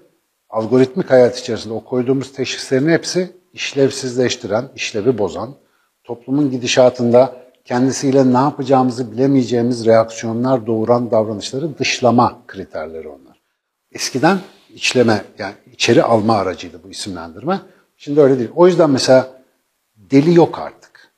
algoritmik 0.50 1.11
hayat 1.11 1.39
içerisinde 1.39 1.75
o 1.75 1.85
koyduğumuz 1.85 2.33
teşhislerin 2.33 2.89
hepsi 2.89 3.39
işlevsizleştiren, 3.52 4.69
işlevi 4.75 5.19
bozan, 5.19 5.54
toplumun 6.04 6.50
gidişatında 6.50 7.37
kendisiyle 7.64 8.33
ne 8.33 8.38
yapacağımızı 8.38 9.12
bilemeyeceğimiz 9.12 9.87
reaksiyonlar 9.87 10.66
doğuran 10.66 11.11
davranışları 11.11 11.78
dışlama 11.78 12.38
kriterleri 12.47 13.09
onlar. 13.09 13.40
Eskiden 13.92 14.38
içleme 14.75 15.25
yani 15.38 15.54
içeri 15.73 16.02
alma 16.02 16.37
aracıydı 16.37 16.80
bu 16.85 16.90
isimlendirme. 16.90 17.61
Şimdi 17.97 18.21
öyle 18.21 18.38
değil. 18.38 18.50
O 18.54 18.66
yüzden 18.66 18.90
mesela 18.90 19.42
deli 19.97 20.35
yok 20.35 20.59
artık. 20.59 21.12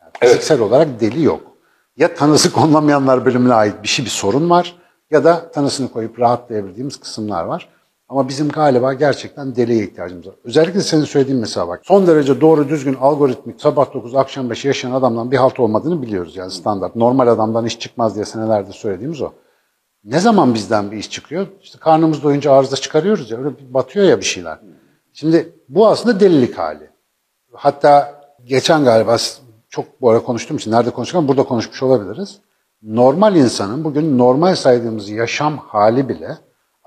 Yani 0.00 0.10
fiziksel 0.20 0.56
evet. 0.56 0.66
olarak 0.66 1.00
deli 1.00 1.22
yok. 1.22 1.56
Ya 1.96 2.14
tanısı 2.14 2.52
konulamayanlar 2.52 3.24
bölümüne 3.24 3.54
ait 3.54 3.82
bir 3.82 3.88
şey 3.88 4.04
bir 4.04 4.10
sorun 4.10 4.50
var 4.50 4.76
ya 5.10 5.24
da 5.24 5.50
tanısını 5.50 5.92
koyup 5.92 6.20
rahatlayabildiğimiz 6.20 6.96
kısımlar 6.96 7.44
var. 7.44 7.68
Ama 8.08 8.28
bizim 8.28 8.48
galiba 8.48 8.92
gerçekten 8.92 9.56
deliye 9.56 9.84
ihtiyacımız 9.84 10.26
var. 10.26 10.34
Özellikle 10.44 10.80
senin 10.80 11.04
söylediğin 11.04 11.40
mesela 11.40 11.68
bak. 11.68 11.80
Son 11.84 12.06
derece 12.06 12.40
doğru 12.40 12.68
düzgün 12.68 12.94
algoritmik 12.94 13.60
sabah 13.60 13.94
9 13.94 14.14
akşam 14.14 14.50
5 14.50 14.64
yaşayan 14.64 14.92
adamdan 14.92 15.30
bir 15.30 15.36
halt 15.36 15.60
olmadığını 15.60 16.02
biliyoruz 16.02 16.36
yani 16.36 16.50
standart. 16.50 16.96
Normal 16.96 17.26
adamdan 17.26 17.66
iş 17.66 17.78
çıkmaz 17.78 18.14
diye 18.14 18.24
senelerdir 18.24 18.72
söylediğimiz 18.72 19.22
o. 19.22 19.32
Ne 20.04 20.20
zaman 20.20 20.54
bizden 20.54 20.90
bir 20.90 20.96
iş 20.96 21.10
çıkıyor? 21.10 21.46
İşte 21.62 21.78
karnımız 21.78 22.22
doyunca 22.22 22.52
arıza 22.52 22.76
çıkarıyoruz 22.76 23.30
ya. 23.30 23.38
Öyle 23.38 23.50
batıyor 23.74 24.06
ya 24.06 24.20
bir 24.20 24.24
şeyler. 24.24 24.58
Şimdi 25.12 25.52
bu 25.68 25.88
aslında 25.88 26.20
delilik 26.20 26.58
hali. 26.58 26.90
Hatta 27.52 28.20
geçen 28.44 28.84
galiba 28.84 29.16
çok 29.68 30.00
bu 30.00 30.10
ara 30.10 30.22
konuştuğum 30.22 30.56
için 30.56 30.70
nerede 30.70 30.90
konuşurken 30.90 31.28
burada 31.28 31.42
konuşmuş 31.42 31.82
olabiliriz. 31.82 32.38
Normal 32.82 33.36
insanın 33.36 33.84
bugün 33.84 34.18
normal 34.18 34.54
saydığımız 34.54 35.08
yaşam 35.08 35.56
hali 35.56 36.08
bile 36.08 36.38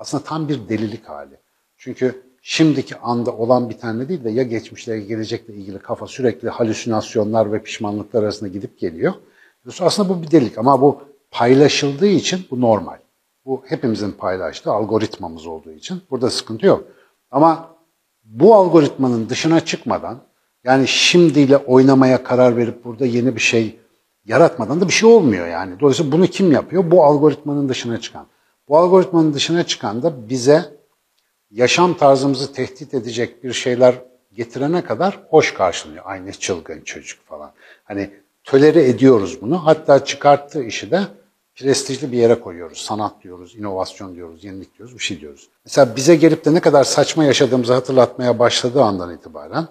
aslında 0.02 0.24
tam 0.24 0.48
bir 0.48 0.68
delilik 0.68 1.08
hali. 1.08 1.34
Çünkü 1.76 2.22
şimdiki 2.42 2.96
anda 2.96 3.36
olan 3.36 3.70
bir 3.70 3.78
tane 3.78 4.08
değil 4.08 4.24
de 4.24 4.30
ya 4.30 4.42
geçmişle 4.42 4.94
ya 4.94 5.00
gelecekle 5.00 5.54
ilgili 5.54 5.78
kafa 5.78 6.06
sürekli 6.06 6.48
halüsinasyonlar 6.48 7.52
ve 7.52 7.62
pişmanlıklar 7.62 8.22
arasında 8.22 8.48
gidip 8.48 8.78
geliyor. 8.78 9.12
Aslında 9.80 10.08
bu 10.08 10.22
bir 10.22 10.30
delilik 10.30 10.58
ama 10.58 10.80
bu 10.80 11.00
paylaşıldığı 11.30 12.06
için 12.06 12.40
bu 12.50 12.60
normal. 12.60 12.98
Bu 13.44 13.62
hepimizin 13.66 14.12
paylaştığı 14.12 14.70
algoritmamız 14.70 15.46
olduğu 15.46 15.72
için 15.72 16.02
burada 16.10 16.30
sıkıntı 16.30 16.66
yok. 16.66 16.84
Ama 17.30 17.76
bu 18.24 18.54
algoritmanın 18.54 19.28
dışına 19.28 19.60
çıkmadan 19.60 20.18
yani 20.64 20.88
şimdiyle 20.88 21.56
oynamaya 21.56 22.24
karar 22.24 22.56
verip 22.56 22.84
burada 22.84 23.06
yeni 23.06 23.36
bir 23.36 23.40
şey 23.40 23.78
yaratmadan 24.24 24.80
da 24.80 24.88
bir 24.88 24.92
şey 24.92 25.10
olmuyor 25.10 25.46
yani. 25.46 25.80
Dolayısıyla 25.80 26.12
bunu 26.12 26.26
kim 26.26 26.52
yapıyor? 26.52 26.90
Bu 26.90 27.04
algoritmanın 27.04 27.68
dışına 27.68 28.00
çıkan. 28.00 28.26
Bu 28.68 28.78
algoritmanın 28.78 29.34
dışına 29.34 29.66
çıkan 29.66 30.02
da 30.02 30.28
bize 30.28 30.76
yaşam 31.50 31.96
tarzımızı 31.96 32.52
tehdit 32.52 32.94
edecek 32.94 33.44
bir 33.44 33.52
şeyler 33.52 34.02
getirene 34.32 34.84
kadar 34.84 35.20
hoş 35.30 35.54
karşılıyor. 35.54 36.02
Aynı 36.06 36.32
çılgın 36.32 36.80
çocuk 36.80 37.26
falan. 37.26 37.52
Hani 37.84 38.10
tölere 38.44 38.88
ediyoruz 38.88 39.42
bunu. 39.42 39.66
Hatta 39.66 40.04
çıkarttığı 40.04 40.64
işi 40.64 40.90
de 40.90 41.02
prestijli 41.54 42.12
bir 42.12 42.18
yere 42.18 42.40
koyuyoruz. 42.40 42.78
Sanat 42.78 43.22
diyoruz, 43.22 43.56
inovasyon 43.56 44.14
diyoruz, 44.14 44.44
yenilik 44.44 44.78
diyoruz, 44.78 44.94
bir 44.94 45.02
şey 45.02 45.20
diyoruz. 45.20 45.48
Mesela 45.64 45.96
bize 45.96 46.16
gelip 46.16 46.44
de 46.44 46.54
ne 46.54 46.60
kadar 46.60 46.84
saçma 46.84 47.24
yaşadığımızı 47.24 47.72
hatırlatmaya 47.72 48.38
başladığı 48.38 48.82
andan 48.82 49.14
itibaren 49.14 49.68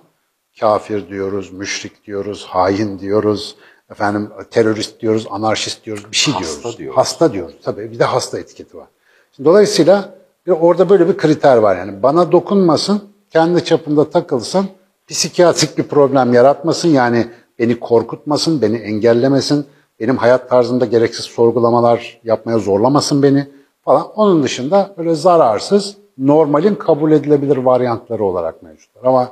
kafir 0.59 1.09
diyoruz, 1.09 1.51
müşrik 1.51 2.07
diyoruz, 2.07 2.45
hain 2.45 2.99
diyoruz, 2.99 3.55
efendim 3.91 4.29
terörist 4.51 5.01
diyoruz, 5.01 5.27
anarşist 5.29 5.85
diyoruz, 5.85 6.05
bir 6.11 6.17
şey 6.17 6.33
hasta 6.33 6.61
diyoruz. 6.61 6.77
diyoruz. 6.77 6.97
Hasta 6.97 7.33
diyoruz. 7.33 7.55
Tabii 7.63 7.91
bir 7.91 7.99
de 7.99 8.03
hasta 8.03 8.39
etiketi 8.39 8.77
var. 8.77 8.87
Şimdi 9.35 9.49
dolayısıyla 9.49 10.09
bir, 10.47 10.51
orada 10.51 10.89
böyle 10.89 11.07
bir 11.07 11.17
kriter 11.17 11.57
var 11.57 11.77
yani. 11.77 12.03
Bana 12.03 12.31
dokunmasın, 12.31 13.01
kendi 13.29 13.65
çapında 13.65 14.09
takılsın, 14.09 14.65
psikiyatrik 15.07 15.77
bir 15.77 15.83
problem 15.83 16.33
yaratmasın 16.33 16.89
yani 16.89 17.27
beni 17.59 17.79
korkutmasın, 17.79 18.61
beni 18.61 18.77
engellemesin, 18.77 19.65
benim 19.99 20.17
hayat 20.17 20.49
tarzımda 20.49 20.85
gereksiz 20.85 21.25
sorgulamalar 21.25 22.19
yapmaya 22.23 22.59
zorlamasın 22.59 23.23
beni 23.23 23.47
falan. 23.81 24.11
Onun 24.15 24.43
dışında 24.43 24.93
böyle 24.97 25.15
zararsız, 25.15 25.97
normalin 26.17 26.75
kabul 26.75 27.11
edilebilir 27.11 27.57
varyantları 27.57 28.23
olarak 28.23 28.63
mevcutlar. 28.63 29.03
Ama 29.03 29.31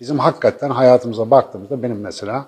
bizim 0.00 0.18
hakikaten 0.18 0.70
hayatımıza 0.70 1.30
baktığımızda 1.30 1.82
benim 1.82 2.00
mesela 2.00 2.46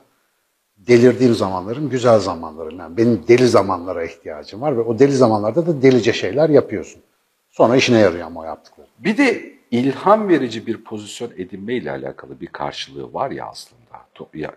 delirdiğim 0.78 1.35
zamanlarım 1.35 1.90
güzel 1.90 2.18
zamanlarım. 2.18 2.78
Yani 2.78 2.97
benim 2.97 3.25
deli 3.28 3.47
zamanlara 3.47 4.04
ihtiyacım 4.04 4.61
var 4.61 4.76
ve 4.76 4.80
o 4.80 4.99
deli 4.99 5.12
zamanlarda 5.12 5.66
da 5.66 5.82
delice 5.82 6.12
şeyler 6.12 6.49
yapıyorsun. 6.49 7.02
Sonra 7.50 7.76
işine 7.76 7.99
yarıyor 7.99 8.26
ama 8.26 8.40
o 8.40 8.44
yaptıkları. 8.44 8.87
Bir 8.99 9.16
de 9.16 9.52
ilham 9.70 10.28
verici 10.28 10.66
bir 10.66 10.85
pozisyon 10.85 11.30
edinme 11.37 11.75
ile 11.75 11.90
alakalı 11.90 12.40
bir 12.40 12.47
karşılığı 12.47 13.14
var 13.14 13.30
ya 13.30 13.47
aslında 13.47 13.78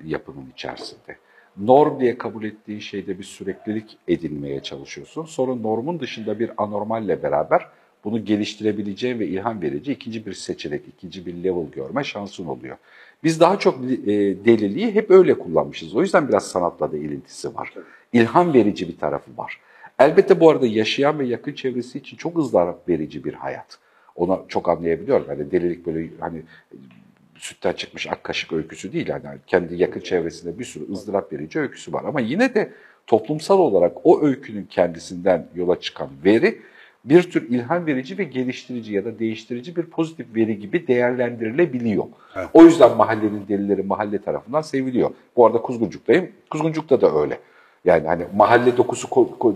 yapının 0.03 0.49
içerisinde. 0.53 1.17
Norm 1.57 1.99
diye 1.99 2.17
kabul 2.17 2.43
ettiğin 2.43 2.79
şeyde 2.79 3.19
bir 3.19 3.23
süreklilik 3.23 3.97
edinmeye 4.07 4.63
çalışıyorsun. 4.63 5.25
Sonra 5.25 5.55
normun 5.55 5.99
dışında 5.99 6.39
bir 6.39 6.51
anormalle 6.57 7.23
beraber 7.23 7.67
bunu 8.03 8.25
geliştirebileceğin 8.25 9.19
ve 9.19 9.27
ilham 9.27 9.61
verici 9.61 9.91
ikinci 9.91 10.25
bir 10.25 10.33
seçenek, 10.33 10.81
ikinci 10.87 11.25
bir 11.25 11.33
level 11.33 11.71
görme 11.71 12.03
şansın 12.03 12.45
oluyor. 12.45 12.77
Biz 13.23 13.39
daha 13.39 13.59
çok 13.59 13.75
e, 13.83 14.07
deliliği 14.45 14.91
hep 14.91 15.11
öyle 15.11 15.33
kullanmışız. 15.33 15.95
O 15.95 16.01
yüzden 16.01 16.27
biraz 16.27 16.47
sanatla 16.47 16.91
da 16.91 16.97
ilintisi 16.97 17.55
var. 17.55 17.73
İlham 18.13 18.53
verici 18.53 18.87
bir 18.87 18.97
tarafı 18.97 19.37
var. 19.37 19.59
Elbette 19.99 20.39
bu 20.39 20.49
arada 20.49 20.67
yaşayan 20.67 21.19
ve 21.19 21.25
yakın 21.25 21.53
çevresi 21.53 21.97
için 21.97 22.17
çok 22.17 22.37
ızdırap 22.37 22.89
verici 22.89 23.23
bir 23.23 23.33
hayat. 23.33 23.77
Ona 24.15 24.39
çok 24.47 24.69
anlayabiliyorum. 24.69 25.25
Yani 25.29 25.51
delilik 25.51 25.85
böyle 25.85 26.09
hani 26.19 26.41
sütten 27.35 27.73
çıkmış 27.73 28.07
ak 28.07 28.23
kaşık 28.23 28.53
öyküsü 28.53 28.93
değil. 28.93 29.07
Yani 29.07 29.23
kendi 29.47 29.75
yakın 29.75 29.99
çevresinde 29.99 30.59
bir 30.59 30.65
sürü 30.65 30.91
ızdırap 30.91 31.33
verici 31.33 31.59
öyküsü 31.59 31.93
var. 31.93 32.03
Ama 32.03 32.21
yine 32.21 32.55
de 32.55 32.73
toplumsal 33.07 33.59
olarak 33.59 33.97
o 34.03 34.21
öykünün 34.23 34.65
kendisinden 34.65 35.47
yola 35.55 35.79
çıkan 35.79 36.09
veri 36.25 36.61
bir 37.05 37.31
tür 37.31 37.49
ilham 37.49 37.85
verici 37.85 38.17
ve 38.17 38.23
geliştirici 38.23 38.93
ya 38.93 39.05
da 39.05 39.19
değiştirici 39.19 39.75
bir 39.75 39.83
pozitif 39.83 40.35
veri 40.35 40.59
gibi 40.59 40.87
değerlendirilebiliyor. 40.87 42.05
Evet. 42.35 42.47
O 42.53 42.63
yüzden 42.63 42.97
mahallenin 42.97 43.47
delileri 43.47 43.83
mahalle 43.83 44.21
tarafından 44.21 44.61
seviliyor. 44.61 45.09
Bu 45.35 45.45
arada 45.45 45.61
Kuzguncuk'tayım. 45.61 46.29
Kuzguncuk'ta 46.49 47.01
da 47.01 47.19
öyle. 47.21 47.39
Yani 47.85 48.07
hani 48.07 48.25
mahalle 48.35 48.77
dokusu 48.77 49.09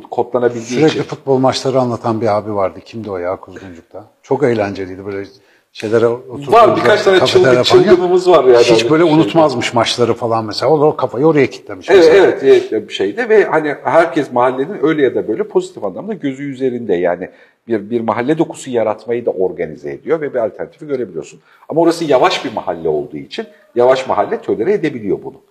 kodlanabildiği 0.10 0.64
Sürekli 0.66 0.88
için. 0.88 0.88
Sürekli 0.88 1.08
futbol 1.08 1.38
maçları 1.38 1.80
anlatan 1.80 2.22
bir 2.22 2.38
abi 2.38 2.56
vardı. 2.56 2.80
Kimdi 2.86 3.12
o 3.12 3.18
ya 3.18 3.36
Kuzguncuk'ta? 3.36 4.06
Çok 4.24 4.44
eğlenceliydi 4.44 5.06
böyle 5.06 5.28
şeylere 5.76 6.06
Var 6.48 6.76
birkaç 6.76 7.04
tane 7.04 7.26
çılgın, 7.26 7.64
çılgınımız 7.64 8.30
var 8.30 8.44
yani. 8.44 8.58
Hiç 8.58 8.90
böyle 8.90 9.04
şeyde. 9.04 9.16
unutmazmış 9.16 9.74
maçları 9.74 10.14
falan 10.14 10.46
mesela. 10.46 10.72
O 10.72 10.94
da 10.94 10.98
kafayı 10.98 11.26
oraya 11.26 11.48
kilitlemiş. 11.48 11.90
Evet, 11.90 12.12
evet, 12.14 12.44
evet 12.44 12.90
bir 12.90 12.94
şeyde 12.94 13.30
ve 13.30 13.44
hani 13.44 13.76
herkes 13.84 14.32
mahallenin 14.32 14.78
öyle 14.82 15.04
ya 15.04 15.16
da 15.16 15.28
böyle 15.28 15.44
pozitif 15.44 15.84
anlamda 15.84 16.14
gözü 16.14 16.52
üzerinde 16.52 16.96
yani 16.96 17.30
bir, 17.68 17.90
bir 17.90 18.02
mahalle 18.02 18.38
dokusu 18.38 18.70
yaratmayı 18.70 19.26
da 19.26 19.32
organize 19.32 19.92
ediyor 19.92 20.22
ve 20.22 20.34
bir 20.34 20.40
alternatifi 20.40 20.88
görebiliyorsun. 20.88 21.40
Ama 21.70 21.82
orası 21.82 22.06
yavaş 22.06 22.46
bir 22.46 22.54
mahalle 22.54 22.90
olduğu 22.90 23.18
için 23.18 23.46
yavaş 23.76 24.08
mahalle 24.08 24.42
tölere 24.42 24.74
edebiliyor 24.74 25.18
bunu. 25.24 25.42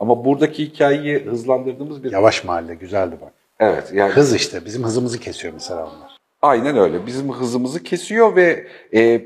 Ama 0.00 0.24
buradaki 0.24 0.64
hikayeyi 0.64 1.18
hızlandırdığımız 1.18 2.04
bir... 2.04 2.12
Yavaş 2.12 2.44
mahalle 2.44 2.74
güzeldi 2.74 3.16
bak. 3.22 3.32
Evet. 3.60 3.90
Yani... 3.92 4.12
Hız 4.12 4.34
işte 4.34 4.64
bizim 4.64 4.84
hızımızı 4.84 5.20
kesiyor 5.20 5.54
mesela 5.54 5.80
onlar. 5.80 6.14
Aynen 6.44 6.76
öyle. 6.76 7.06
Bizim 7.06 7.32
hızımızı 7.32 7.82
kesiyor 7.82 8.36
ve 8.36 8.66
e, 8.94 9.20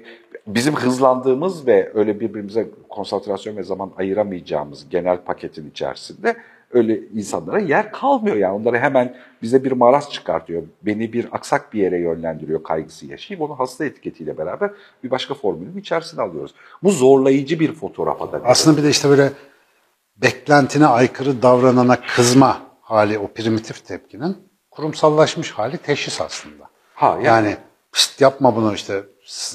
bizim 0.54 0.74
hızlandığımız 0.74 1.66
ve 1.66 1.92
öyle 1.94 2.20
birbirimize 2.20 2.68
konsantrasyon 2.88 3.56
ve 3.56 3.62
zaman 3.62 3.92
ayıramayacağımız 3.96 4.88
genel 4.88 5.24
paketin 5.24 5.70
içerisinde 5.70 6.36
öyle 6.70 7.00
insanlara 7.14 7.58
yer 7.58 7.92
kalmıyor 7.92 8.36
yani. 8.36 8.54
Onları 8.54 8.78
hemen 8.78 9.16
bize 9.42 9.64
bir 9.64 9.72
maraz 9.72 10.10
çıkartıyor. 10.10 10.62
Beni 10.82 11.12
bir 11.12 11.28
aksak 11.32 11.72
bir 11.72 11.82
yere 11.82 11.98
yönlendiriyor 11.98 12.62
kaygısı 12.62 13.06
yaşayıp 13.06 13.42
onu 13.42 13.58
hasta 13.58 13.84
etiketiyle 13.84 14.38
beraber 14.38 14.70
bir 15.04 15.10
başka 15.10 15.34
formülün 15.34 15.76
içerisine 15.76 16.22
alıyoruz. 16.22 16.54
Bu 16.82 16.90
zorlayıcı 16.90 17.60
bir 17.60 17.72
fotoğrafa 17.72 18.32
da. 18.32 18.40
Aslında 18.44 18.76
bir 18.76 18.82
de 18.82 18.90
işte 18.90 19.08
böyle 19.08 19.32
beklentine 20.16 20.86
aykırı 20.86 21.42
davranana 21.42 22.00
kızma 22.00 22.62
hali 22.80 23.18
o 23.18 23.26
primitif 23.26 23.86
tepkinin 23.86 24.36
kurumsallaşmış 24.70 25.50
hali 25.50 25.78
teşhis 25.78 26.20
aslında. 26.20 26.64
Ha 26.94 27.08
yani, 27.10 27.26
yani 27.26 27.56
pist 27.92 28.20
yapma 28.20 28.56
bunu 28.56 28.74
işte 28.74 29.02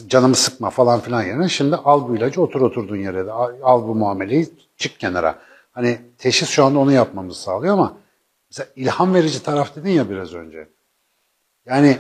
canımı 0.07 0.35
sıkma 0.35 0.69
falan 0.69 0.99
filan 0.99 1.23
yerine 1.23 1.49
şimdi 1.49 1.75
al 1.75 2.09
bu 2.09 2.15
ilacı 2.15 2.41
otur 2.41 2.61
oturduğun 2.61 2.95
yere 2.97 3.25
de 3.25 3.31
al, 3.31 3.87
bu 3.87 3.95
muameleyi 3.95 4.49
çık 4.77 4.99
kenara. 4.99 5.39
Hani 5.71 6.01
teşhis 6.17 6.49
şu 6.49 6.65
anda 6.65 6.79
onu 6.79 6.91
yapmamızı 6.91 7.41
sağlıyor 7.41 7.73
ama 7.73 7.97
mesela 8.51 8.69
ilham 8.75 9.13
verici 9.13 9.43
taraf 9.43 9.75
dedin 9.75 9.89
ya 9.89 10.09
biraz 10.09 10.33
önce. 10.33 10.69
Yani 11.65 11.97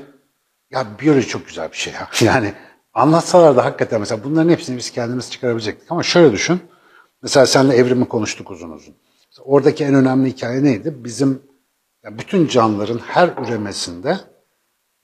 ya 0.71 0.85
biyoloji 0.99 1.27
çok 1.27 1.47
güzel 1.47 1.71
bir 1.71 1.77
şey 1.77 1.93
ya. 1.93 2.09
Yani 2.21 2.53
anlatsalar 2.93 3.57
da 3.57 3.65
hakikaten 3.65 3.99
mesela 3.99 4.23
bunların 4.23 4.49
hepsini 4.49 4.77
biz 4.77 4.91
kendimiz 4.91 5.31
çıkarabilecektik 5.31 5.91
ama 5.91 6.03
şöyle 6.03 6.31
düşün. 6.31 6.61
Mesela 7.21 7.45
seninle 7.45 7.75
evrimi 7.75 8.05
konuştuk 8.05 8.51
uzun 8.51 8.71
uzun. 8.71 8.95
Mesela 9.31 9.45
oradaki 9.45 9.83
en 9.83 9.93
önemli 9.93 10.29
hikaye 10.29 10.63
neydi? 10.63 10.93
Bizim 11.03 11.41
yani 12.03 12.19
bütün 12.19 12.47
canlıların 12.47 12.99
her 12.99 13.27
üremesinde 13.27 14.19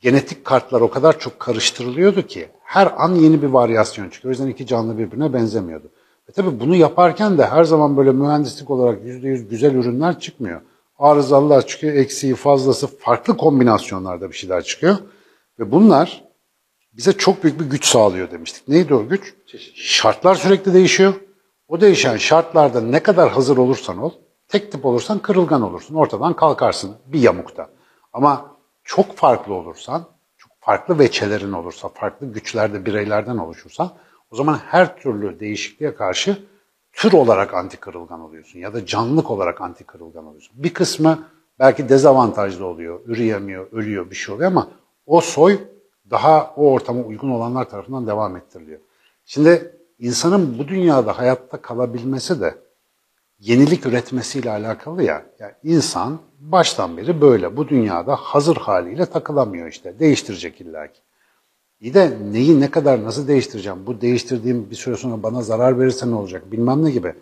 genetik 0.01 0.45
kartlar 0.45 0.81
o 0.81 0.89
kadar 0.89 1.19
çok 1.19 1.39
karıştırılıyordu 1.39 2.27
ki 2.27 2.49
her 2.63 2.93
an 2.97 3.15
yeni 3.15 3.41
bir 3.41 3.47
varyasyon 3.47 4.09
çıkıyor. 4.09 4.29
O 4.29 4.33
yüzden 4.33 4.47
iki 4.47 4.67
canlı 4.67 4.97
birbirine 4.97 5.33
benzemiyordu. 5.33 5.91
E 6.29 6.31
tabii 6.31 6.59
bunu 6.59 6.75
yaparken 6.75 7.37
de 7.37 7.45
her 7.45 7.63
zaman 7.63 7.97
böyle 7.97 8.11
mühendislik 8.11 8.69
olarak 8.69 9.03
%100 9.03 9.49
güzel 9.49 9.75
ürünler 9.75 10.19
çıkmıyor. 10.19 10.61
Arızalılar 10.99 11.67
çıkıyor, 11.67 11.93
eksiği 11.93 12.35
fazlası 12.35 12.87
farklı 12.87 13.37
kombinasyonlarda 13.37 14.29
bir 14.31 14.35
şeyler 14.35 14.63
çıkıyor. 14.63 14.97
Ve 15.59 15.71
bunlar 15.71 16.23
bize 16.93 17.13
çok 17.13 17.43
büyük 17.43 17.59
bir 17.59 17.65
güç 17.65 17.85
sağlıyor 17.85 18.31
demiştik. 18.31 18.67
Neydi 18.67 18.93
o 18.93 19.07
güç? 19.07 19.33
Şartlar 19.75 20.35
sürekli 20.35 20.73
değişiyor. 20.73 21.13
O 21.67 21.81
değişen 21.81 22.17
şartlarda 22.17 22.81
ne 22.81 23.03
kadar 23.03 23.31
hazır 23.31 23.57
olursan 23.57 23.97
ol, 23.97 24.11
tek 24.47 24.71
tip 24.71 24.85
olursan 24.85 25.19
kırılgan 25.19 25.61
olursun. 25.61 25.95
Ortadan 25.95 26.35
kalkarsın 26.35 26.95
bir 27.05 27.19
yamukta. 27.19 27.69
Ama 28.13 28.58
çok 28.89 29.15
farklı 29.15 29.53
olursan, 29.53 30.05
çok 30.37 30.51
farklı 30.59 30.99
veçelerin 30.99 31.51
olursa, 31.51 31.89
farklı 31.89 32.33
güçlerde 32.33 32.85
bireylerden 32.85 33.37
oluşursa 33.37 33.91
o 34.31 34.35
zaman 34.35 34.57
her 34.57 34.97
türlü 34.97 35.39
değişikliğe 35.39 35.95
karşı 35.95 36.43
tür 36.93 37.13
olarak 37.13 37.53
anti 37.53 37.77
kırılgan 37.77 38.19
oluyorsun 38.19 38.59
ya 38.59 38.73
da 38.73 38.85
canlılık 38.85 39.31
olarak 39.31 39.61
anti 39.61 39.83
kırılgan 39.83 40.25
oluyorsun. 40.25 40.63
Bir 40.63 40.73
kısmı 40.73 41.27
belki 41.59 41.89
dezavantajlı 41.89 42.65
oluyor, 42.65 42.99
üreyemiyor, 43.05 43.67
ölüyor, 43.71 44.09
bir 44.09 44.15
şey 44.15 44.35
oluyor 44.35 44.51
ama 44.51 44.69
o 45.05 45.21
soy 45.21 45.59
daha 46.09 46.53
o 46.55 46.71
ortama 46.71 47.01
uygun 47.01 47.29
olanlar 47.29 47.69
tarafından 47.69 48.07
devam 48.07 48.37
ettiriliyor. 48.37 48.79
Şimdi 49.25 49.75
insanın 49.99 50.59
bu 50.59 50.67
dünyada 50.67 51.17
hayatta 51.17 51.61
kalabilmesi 51.61 52.41
de 52.41 52.55
yenilik 53.39 53.85
üretmesiyle 53.85 54.51
alakalı 54.51 55.03
ya. 55.03 55.25
Yani 55.39 55.53
insan 55.63 56.19
baştan 56.39 56.97
beri 56.97 57.21
böyle 57.21 57.57
bu 57.57 57.67
dünyada 57.67 58.15
hazır 58.15 58.57
haliyle 58.57 59.05
takılamıyor 59.05 59.67
işte. 59.67 59.99
Değiştirecek 59.99 60.61
illaki. 60.61 60.99
İyi 61.79 61.93
de 61.93 62.17
neyi 62.31 62.59
ne 62.59 62.71
kadar 62.71 63.03
nasıl 63.03 63.27
değiştireceğim? 63.27 63.87
Bu 63.87 64.01
değiştirdiğim 64.01 64.69
bir 64.69 64.75
süre 64.75 64.95
sonra 64.95 65.23
bana 65.23 65.41
zarar 65.41 65.79
verirse 65.79 66.11
ne 66.11 66.15
olacak? 66.15 66.51
Bilmem 66.51 66.85
ne 66.85 66.91
gibi. 66.91 67.13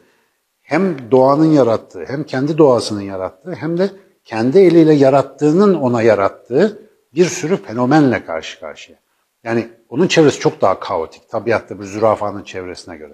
Hem 0.62 1.12
doğanın 1.12 1.52
yarattığı, 1.52 2.06
hem 2.08 2.24
kendi 2.24 2.58
doğasının 2.58 3.02
yarattığı, 3.02 3.54
hem 3.54 3.78
de 3.78 3.90
kendi 4.24 4.60
eliyle 4.60 4.94
yarattığının 4.94 5.76
ona 5.76 6.02
yarattığı 6.02 6.82
bir 7.16 7.26
sürü 7.26 7.58
fenomenle 7.58 8.26
karşı 8.26 8.60
karşıya. 8.60 8.98
Yani 9.44 9.68
onun 9.90 10.08
çevresi 10.08 10.40
çok 10.40 10.62
daha 10.62 10.80
kaotik. 10.80 11.30
Tabiatta 11.30 11.80
bir 11.80 11.86
zürafanın 11.86 12.44
çevresine 12.44 12.98
göre. 12.98 13.14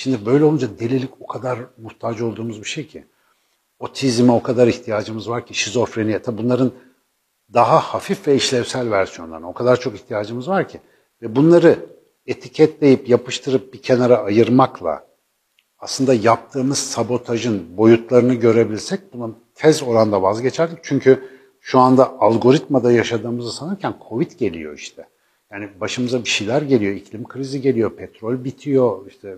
Şimdi 0.00 0.26
böyle 0.26 0.44
olunca 0.44 0.78
delilik 0.78 1.10
o 1.20 1.26
kadar 1.26 1.58
muhtaç 1.82 2.20
olduğumuz 2.20 2.60
bir 2.60 2.68
şey 2.68 2.86
ki. 2.86 3.04
Otizme 3.78 4.32
o 4.32 4.42
kadar 4.42 4.66
ihtiyacımız 4.66 5.30
var 5.30 5.46
ki, 5.46 5.54
şizofreniye. 5.54 6.22
Tabi 6.22 6.38
bunların 6.38 6.72
daha 7.54 7.80
hafif 7.80 8.28
ve 8.28 8.34
işlevsel 8.34 8.90
versiyonlarına 8.90 9.48
o 9.48 9.52
kadar 9.52 9.80
çok 9.80 9.94
ihtiyacımız 9.94 10.48
var 10.48 10.68
ki. 10.68 10.80
Ve 11.22 11.36
bunları 11.36 11.86
etiketleyip, 12.26 13.08
yapıştırıp 13.08 13.74
bir 13.74 13.82
kenara 13.82 14.18
ayırmakla 14.18 15.06
aslında 15.78 16.14
yaptığımız 16.14 16.78
sabotajın 16.78 17.76
boyutlarını 17.76 18.34
görebilsek 18.34 19.00
bunun 19.12 19.36
tez 19.54 19.82
oranda 19.82 20.22
vazgeçerdik. 20.22 20.78
Çünkü 20.82 21.28
şu 21.60 21.78
anda 21.78 22.20
algoritmada 22.20 22.92
yaşadığımızı 22.92 23.52
sanırken 23.52 23.94
Covid 24.08 24.32
geliyor 24.32 24.74
işte. 24.74 25.08
Yani 25.52 25.68
başımıza 25.80 26.24
bir 26.24 26.28
şeyler 26.28 26.62
geliyor, 26.62 26.94
iklim 26.94 27.28
krizi 27.28 27.60
geliyor, 27.60 27.90
petrol 27.96 28.44
bitiyor, 28.44 29.06
işte 29.06 29.36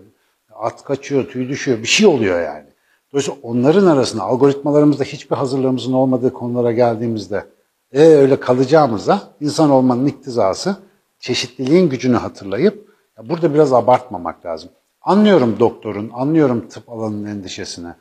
at 0.55 0.83
kaçıyor, 0.83 1.27
tüy 1.27 1.49
düşüyor, 1.49 1.77
bir 1.77 1.87
şey 1.87 2.07
oluyor 2.07 2.41
yani. 2.41 2.65
Dolayısıyla 3.11 3.39
onların 3.43 3.87
arasında 3.87 4.23
algoritmalarımızda 4.23 5.03
hiçbir 5.03 5.35
hazırlığımızın 5.35 5.93
olmadığı 5.93 6.33
konulara 6.33 6.71
geldiğimizde 6.71 7.45
e, 7.91 8.01
öyle 8.01 8.39
kalacağımıza 8.39 9.21
insan 9.39 9.69
olmanın 9.69 10.05
iktizası 10.05 10.75
çeşitliliğin 11.19 11.89
gücünü 11.89 12.17
hatırlayıp 12.17 12.91
burada 13.23 13.53
biraz 13.53 13.73
abartmamak 13.73 14.45
lazım. 14.45 14.69
Anlıyorum 15.01 15.59
doktorun, 15.59 16.11
anlıyorum 16.13 16.67
tıp 16.69 16.89
alanının 16.89 17.25
endişesini. 17.25 17.93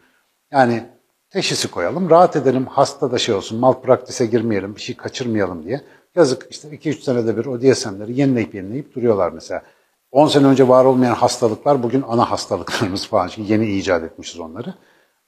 Yani 0.50 0.84
teşhisi 1.30 1.70
koyalım, 1.70 2.10
rahat 2.10 2.36
edelim, 2.36 2.66
hasta 2.66 3.12
da 3.12 3.18
şey 3.18 3.34
olsun, 3.34 3.58
malpraktise 3.58 4.26
girmeyelim, 4.26 4.76
bir 4.76 4.80
şey 4.80 4.96
kaçırmayalım 4.96 5.64
diye. 5.64 5.80
Yazık 6.14 6.46
işte 6.50 6.68
2-3 6.68 7.02
senede 7.02 7.36
bir 7.36 7.46
o 7.46 7.60
DSM'leri 7.60 8.20
yenileyip 8.20 8.54
yenileyip 8.54 8.94
duruyorlar 8.94 9.32
mesela. 9.32 9.62
10 10.12 10.26
sene 10.26 10.46
önce 10.46 10.68
var 10.68 10.84
olmayan 10.84 11.14
hastalıklar 11.14 11.82
bugün 11.82 12.04
ana 12.08 12.30
hastalıklarımız 12.30 13.06
falan. 13.08 13.28
Çünkü 13.28 13.52
yeni 13.52 13.66
icat 13.66 14.04
etmişiz 14.04 14.40
onları. 14.40 14.74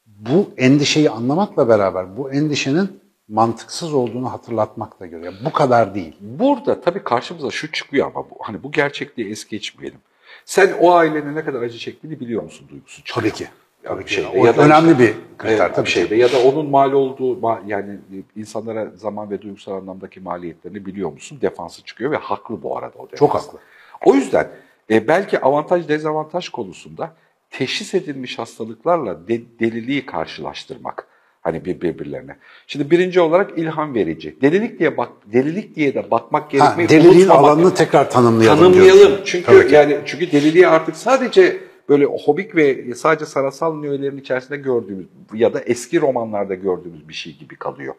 Bu 0.06 0.50
endişeyi 0.56 1.10
anlamakla 1.10 1.68
beraber 1.68 2.16
bu 2.16 2.32
endişenin 2.32 3.00
mantıksız 3.28 3.94
olduğunu 3.94 4.32
hatırlatmakla 4.32 5.06
görüyor. 5.06 5.32
Bu 5.44 5.52
kadar 5.52 5.94
değil. 5.94 6.16
Burada 6.20 6.80
tabii 6.80 7.04
karşımıza 7.04 7.50
şu 7.50 7.72
çıkıyor 7.72 8.06
ama 8.06 8.30
bu, 8.30 8.34
hani 8.40 8.62
bu 8.62 8.72
gerçekliği 8.72 9.30
es 9.30 9.44
geçmeyelim. 9.48 9.99
Sen 10.45 10.73
o 10.80 10.92
ailenin 10.92 11.36
ne 11.36 11.45
kadar 11.45 11.62
acı 11.62 11.78
çektiğini 11.78 12.21
biliyor 12.21 12.42
musun 12.42 12.68
duygusu 12.71 13.04
çıkıyor. 13.04 13.23
Tabii 13.23 13.38
ki. 13.38 13.49
Tabii 13.82 14.04
ki. 14.04 14.14
şeyde 14.14 14.28
O 14.28 14.47
ya 14.47 14.56
da 14.56 14.62
önemli 14.62 14.90
işte- 14.92 14.99
bir 15.04 15.14
kriter 15.38 15.64
Evet, 15.66 15.76
tabii 15.76 15.88
şeyde 15.88 16.14
ki. 16.14 16.21
ya 16.21 16.32
da 16.32 16.49
onun 16.49 16.71
mal 16.71 16.92
olduğu 16.92 17.40
yani 17.66 17.99
insanlara 18.36 18.90
zaman 18.97 19.30
ve 19.30 19.42
duygusal 19.42 19.73
anlamdaki 19.73 20.21
maliyetlerini 20.21 20.86
biliyor 20.86 21.12
musun? 21.12 21.38
Defansı 21.42 21.82
çıkıyor 21.84 22.10
ve 22.10 22.16
haklı 22.16 22.62
bu 22.62 22.78
arada 22.78 22.99
o 22.99 23.06
defans. 23.06 23.18
Çok 23.18 23.34
haklı. 23.34 23.58
O 24.04 24.14
yüzden 24.14 24.49
e, 24.93 25.09
belki 25.09 25.41
avantaj 25.41 25.89
dezavantaj 25.89 26.49
konusunda 26.49 27.17
teşhis 27.50 27.95
edilmiş 27.95 28.39
hastalıklarla 28.39 29.28
de- 29.28 29.59
deliliği 29.61 30.07
karşılaştırmak 30.07 31.07
hani 31.41 31.65
bir 31.65 31.81
birbirlerine. 31.81 32.37
Şimdi 32.67 32.91
birinci 32.91 33.21
olarak 33.21 33.59
ilham 33.59 33.95
verici. 33.95 34.37
Delilik 34.43 34.78
diye 34.78 34.97
bak 34.97 35.09
delilik 35.33 35.76
diye 35.76 35.95
de 35.95 36.11
bakmak 36.11 36.43
Ha, 36.43 36.49
gerekmeyi 36.50 36.89
deliliğin 36.89 37.28
alanını 37.28 37.75
tekrar 37.75 38.11
tanımlayalım. 38.11 38.59
tanımlayalım. 38.59 38.99
diyorsun. 39.00 39.21
Çünkü 39.25 39.47
Tabii 39.47 39.73
yani 39.75 39.99
çünkü 40.07 40.33
deliliği 40.33 40.69
artık 40.69 40.97
sadece 40.97 41.61
böyle 41.89 42.05
hobik 42.05 42.57
ve 42.57 42.95
sadece 42.95 43.26
sanatsal 43.26 43.75
nüvelerin 43.76 44.17
içerisinde 44.19 44.57
gördüğümüz 44.57 45.07
ya 45.35 45.55
da 45.55 45.61
eski 45.61 46.00
romanlarda 46.00 46.55
gördüğümüz 46.55 47.09
bir 47.09 47.15
şey 47.15 47.37
gibi 47.37 47.57
kalıyor. 47.57 47.95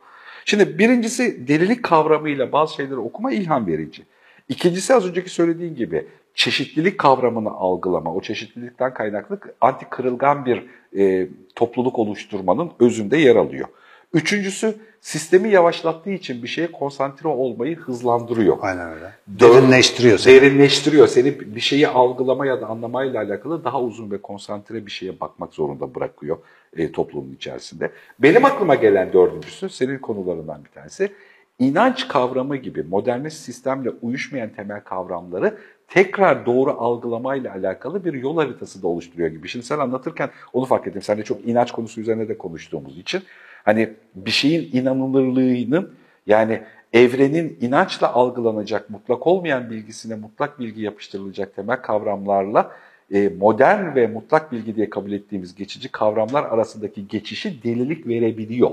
Şimdi 0.45 0.77
birincisi 0.77 1.47
delilik 1.47 1.83
kavramıyla 1.83 2.51
bazı 2.51 2.73
şeyleri 2.75 2.95
okuma 2.95 3.31
ilham 3.31 3.67
verici. 3.67 4.03
İkincisi 4.49 4.93
az 4.93 5.05
önceki 5.09 5.29
söylediğin 5.29 5.75
gibi 5.75 6.05
çeşitlilik 6.35 6.97
kavramını 6.97 7.51
algılama, 7.51 8.13
o 8.13 8.21
çeşitlilikten 8.21 8.93
kaynaklı 8.93 9.39
anti 9.61 9.85
kırılgan 9.89 10.45
bir 10.45 10.63
e, 10.97 11.27
topluluk 11.55 11.99
oluşturmanın 11.99 12.71
özünde 12.79 13.17
yer 13.17 13.35
alıyor. 13.35 13.67
Üçüncüsü 14.13 14.75
sistemi 15.01 15.49
yavaşlattığı 15.49 16.09
için 16.09 16.43
bir 16.43 16.47
şeye 16.47 16.71
konsantre 16.71 17.29
olmayı 17.29 17.75
hızlandırıyor. 17.75 18.57
Aynen 18.61 18.89
öyle. 18.89 19.11
Derinleştiriyor 19.27 20.17
seni. 20.17 20.41
Derinleştiriyor. 20.41 21.07
Seni 21.07 21.55
bir 21.55 21.61
şeyi 21.61 21.87
algılama 21.87 22.45
ya 22.45 22.61
da 22.61 22.67
anlamayla 22.67 23.21
alakalı 23.21 23.63
daha 23.63 23.81
uzun 23.81 24.11
ve 24.11 24.21
konsantre 24.21 24.85
bir 24.85 24.91
şeye 24.91 25.19
bakmak 25.19 25.53
zorunda 25.53 25.95
bırakıyor 25.95 26.37
e, 26.77 26.91
toplumun 26.91 27.35
içerisinde. 27.35 27.91
Benim 28.19 28.45
aklıma 28.45 28.75
gelen 28.75 29.13
dördüncüsü, 29.13 29.69
senin 29.69 29.97
konularından 29.97 30.65
bir 30.65 30.69
tanesi, 30.69 31.11
inanç 31.59 32.07
kavramı 32.07 32.55
gibi 32.55 32.83
modernist 32.83 33.37
sistemle 33.37 33.89
uyuşmayan 33.89 34.49
temel 34.49 34.81
kavramları 34.81 35.57
tekrar 35.87 36.45
doğru 36.45 36.71
algılamayla 36.71 37.53
alakalı 37.53 38.05
bir 38.05 38.13
yol 38.13 38.37
haritası 38.37 38.81
da 38.81 38.87
oluşturuyor 38.87 39.29
gibi. 39.29 39.47
Şimdi 39.47 39.65
sen 39.65 39.79
anlatırken 39.79 40.29
onu 40.53 40.65
fark 40.65 40.87
ettim. 40.87 41.01
Sen 41.01 41.17
de 41.17 41.23
çok 41.23 41.47
inanç 41.47 41.71
konusu 41.71 42.01
üzerine 42.01 42.27
de 42.27 42.37
konuştuğumuz 42.37 42.97
için. 42.97 43.23
Hani 43.63 43.93
bir 44.15 44.31
şeyin 44.31 44.69
inanılırlığının 44.77 45.93
yani 46.27 46.61
evrenin 46.93 47.57
inançla 47.61 48.13
algılanacak, 48.13 48.89
mutlak 48.89 49.27
olmayan 49.27 49.69
bilgisine 49.69 50.15
mutlak 50.15 50.59
bilgi 50.59 50.81
yapıştırılacak 50.81 51.55
temel 51.55 51.81
kavramlarla 51.81 52.71
e, 53.13 53.29
modern 53.39 53.95
ve 53.95 54.07
mutlak 54.07 54.51
bilgi 54.51 54.75
diye 54.75 54.89
kabul 54.89 55.11
ettiğimiz 55.11 55.55
geçici 55.55 55.89
kavramlar 55.91 56.43
arasındaki 56.43 57.07
geçişi 57.07 57.63
delilik 57.63 58.07
verebiliyor. 58.07 58.71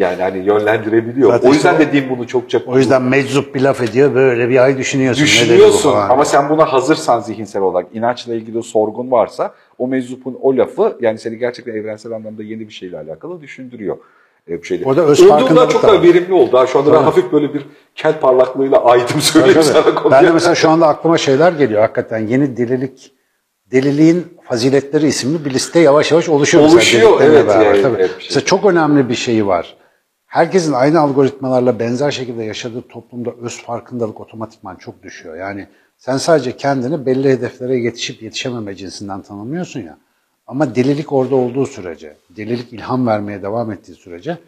Yani 0.00 0.22
hani 0.22 0.38
yönlendirebiliyor. 0.38 1.30
Zaten 1.30 1.48
o 1.48 1.52
yüzden 1.52 1.72
işte 1.72 1.84
o- 1.84 1.88
dediğim 1.88 2.10
bunu 2.10 2.26
çokça 2.26 2.60
O 2.66 2.78
yüzden 2.78 3.02
meczup 3.02 3.54
bir 3.54 3.60
laf 3.60 3.80
ediyor 3.82 4.14
böyle 4.14 4.48
bir 4.48 4.64
ay 4.64 4.78
düşünüyorsun. 4.78 5.22
ne 5.22 5.26
dedi 5.26 5.34
bu 5.34 5.44
düşünüyorsun 5.44 5.94
ama 6.08 6.24
sen 6.24 6.48
buna 6.48 6.72
hazırsan 6.72 7.20
zihinsel 7.20 7.62
olarak 7.62 7.86
inançla 7.94 8.34
ilgili 8.34 8.62
sorgun 8.62 9.10
varsa 9.10 9.54
o 9.78 9.88
meczupun 9.88 10.38
o 10.42 10.56
lafı 10.56 10.96
yani 11.00 11.18
seni 11.18 11.38
gerçekten 11.38 11.74
evrensel 11.74 12.12
anlamda 12.12 12.42
yeni 12.42 12.68
bir 12.68 12.72
şeyle 12.72 12.98
alakalı 12.98 13.40
düşündürüyor. 13.40 13.96
Bir 14.48 14.62
şeyde. 14.62 14.84
Orada 14.84 15.02
öz 15.02 15.20
Olduğundan 15.20 15.38
farkındalık 15.38 15.70
çok 15.70 15.82
da 15.82 16.02
verimli 16.02 16.32
oldu. 16.32 16.58
Ha, 16.58 16.66
Şu 16.66 16.78
anda 16.78 16.92
ben 16.92 17.02
hafif 17.02 17.32
böyle 17.32 17.54
bir 17.54 17.66
kel 17.94 18.20
parlaklığıyla 18.20 18.84
aydım 18.84 19.20
söyleyeyim 19.20 19.60
Tabii, 19.72 19.94
sana. 19.94 20.10
Ben 20.10 20.26
de 20.26 20.30
mesela 20.30 20.54
şu 20.54 20.70
anda 20.70 20.86
aklıma 20.86 21.18
şeyler 21.18 21.52
geliyor 21.52 21.80
hakikaten. 21.80 22.18
Yeni 22.18 22.56
delilik, 22.56 23.12
deliliğin 23.72 24.26
faziletleri 24.48 25.06
isimli 25.06 25.44
bir 25.44 25.50
liste 25.50 25.80
yavaş 25.80 26.12
yavaş 26.12 26.28
oluşuyor. 26.28 26.64
Oluşuyor, 26.64 27.20
evet, 27.22 27.48
beraber. 27.48 27.64
yani, 27.64 27.82
Tabii. 27.82 27.98
şey. 27.98 28.08
Mesela 28.28 28.44
çok 28.44 28.64
önemli 28.64 29.08
bir 29.08 29.14
şeyi 29.14 29.46
var. 29.46 29.76
Herkesin 30.30 30.72
aynı 30.72 31.00
algoritmalarla 31.00 31.78
benzer 31.78 32.10
şekilde 32.10 32.44
yaşadığı 32.44 32.82
toplumda 32.82 33.30
öz 33.42 33.62
farkındalık 33.62 34.20
otomatikman 34.20 34.76
çok 34.76 35.02
düşüyor. 35.02 35.36
Yani 35.36 35.66
sen 35.98 36.16
sadece 36.16 36.56
kendini 36.56 37.06
belli 37.06 37.28
hedeflere 37.28 37.78
yetişip 37.78 38.22
yetişememe 38.22 38.74
cinsinden 38.74 39.22
tanımlıyorsun 39.22 39.80
ya. 39.80 39.98
Ama 40.46 40.74
delilik 40.74 41.12
orada 41.12 41.34
olduğu 41.34 41.66
sürece, 41.66 42.16
delilik 42.36 42.72
ilham 42.72 43.06
vermeye 43.06 43.42
devam 43.42 43.72
ettiği 43.72 43.94
sürece 43.94 44.38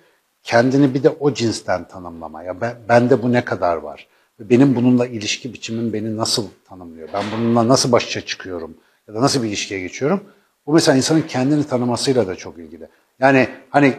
kendini 0.42 0.94
bir 0.94 1.02
de 1.02 1.08
o 1.08 1.34
cinsten 1.34 1.84
tanımlama. 1.84 2.42
Ya 2.42 2.60
ben, 2.60 2.74
bende 2.88 3.22
bu 3.22 3.32
ne 3.32 3.44
kadar 3.44 3.76
var? 3.76 4.06
Benim 4.40 4.74
bununla 4.74 5.06
ilişki 5.06 5.54
biçimim 5.54 5.92
beni 5.92 6.16
nasıl 6.16 6.46
tanımlıyor? 6.68 7.08
Ben 7.14 7.24
bununla 7.36 7.68
nasıl 7.68 7.92
başa 7.92 8.20
çıkıyorum? 8.20 8.74
Ya 9.08 9.14
da 9.14 9.20
nasıl 9.20 9.42
bir 9.42 9.48
ilişkiye 9.48 9.80
geçiyorum? 9.80 10.20
Bu 10.66 10.72
mesela 10.72 10.96
insanın 10.96 11.22
kendini 11.22 11.64
tanımasıyla 11.64 12.26
da 12.26 12.34
çok 12.34 12.58
ilgili. 12.58 12.88
Yani 13.20 13.48
hani 13.70 13.94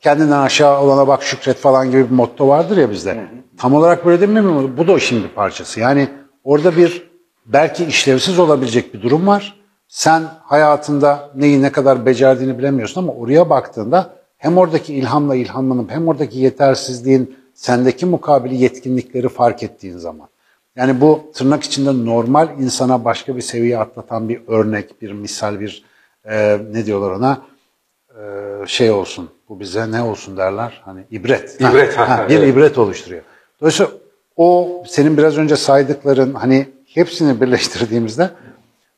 kendinden 0.00 0.38
aşağı 0.38 0.80
olana 0.80 1.08
bak 1.08 1.22
şükret 1.22 1.56
falan 1.56 1.90
gibi 1.90 2.04
bir 2.04 2.14
motto 2.14 2.48
vardır 2.48 2.76
ya 2.76 2.90
bizde. 2.90 3.26
Tam 3.58 3.74
olarak 3.74 4.06
böyle 4.06 4.20
değil 4.20 4.44
mi? 4.44 4.78
Bu 4.78 4.86
da 4.86 4.92
o 4.92 4.96
işin 4.96 5.22
bir 5.22 5.28
parçası. 5.28 5.80
Yani 5.80 6.08
orada 6.44 6.76
bir 6.76 7.08
belki 7.46 7.84
işlevsiz 7.84 8.38
olabilecek 8.38 8.94
bir 8.94 9.02
durum 9.02 9.26
var. 9.26 9.58
Sen 9.88 10.22
hayatında 10.42 11.30
neyi 11.34 11.62
ne 11.62 11.72
kadar 11.72 12.06
becerdiğini 12.06 12.58
bilemiyorsun 12.58 13.02
ama 13.02 13.12
oraya 13.12 13.50
baktığında 13.50 14.10
hem 14.36 14.58
oradaki 14.58 14.94
ilhamla 14.94 15.36
ilhamlanıp 15.36 15.90
hem 15.90 16.08
oradaki 16.08 16.38
yetersizliğin 16.38 17.36
sendeki 17.54 18.06
mukabili 18.06 18.54
yetkinlikleri 18.56 19.28
fark 19.28 19.62
ettiğin 19.62 19.96
zaman 19.96 20.28
Yani 20.76 21.00
bu 21.00 21.30
tırnak 21.34 21.62
içinde 21.62 22.04
normal 22.04 22.48
insana 22.58 23.04
başka 23.04 23.36
bir 23.36 23.42
seviye 23.42 23.78
atlatan 23.78 24.28
bir 24.28 24.40
örnek, 24.46 25.02
bir 25.02 25.12
misal, 25.12 25.60
bir 25.60 25.84
e, 26.24 26.58
ne 26.72 26.86
diyorlar 26.86 27.10
ona 27.10 27.42
e, 28.10 28.22
şey 28.66 28.90
olsun. 28.90 29.30
Bu 29.48 29.60
bize 29.60 29.90
ne 29.90 30.02
olsun 30.02 30.36
derler? 30.36 30.82
Hani 30.84 31.04
ibret. 31.10 31.60
İbret, 31.60 31.98
Ha, 31.98 32.08
ha, 32.08 32.28
bir 32.28 32.38
evet. 32.38 32.54
ibret 32.54 32.78
oluşturuyor. 32.78 33.22
Dolayısıyla 33.60 33.92
o 34.36 34.82
senin 34.88 35.16
biraz 35.16 35.38
önce 35.38 35.56
saydıkların 35.56 36.34
hani 36.34 36.68
hepsini 36.94 37.40
birleştirdiğimizde 37.40 38.30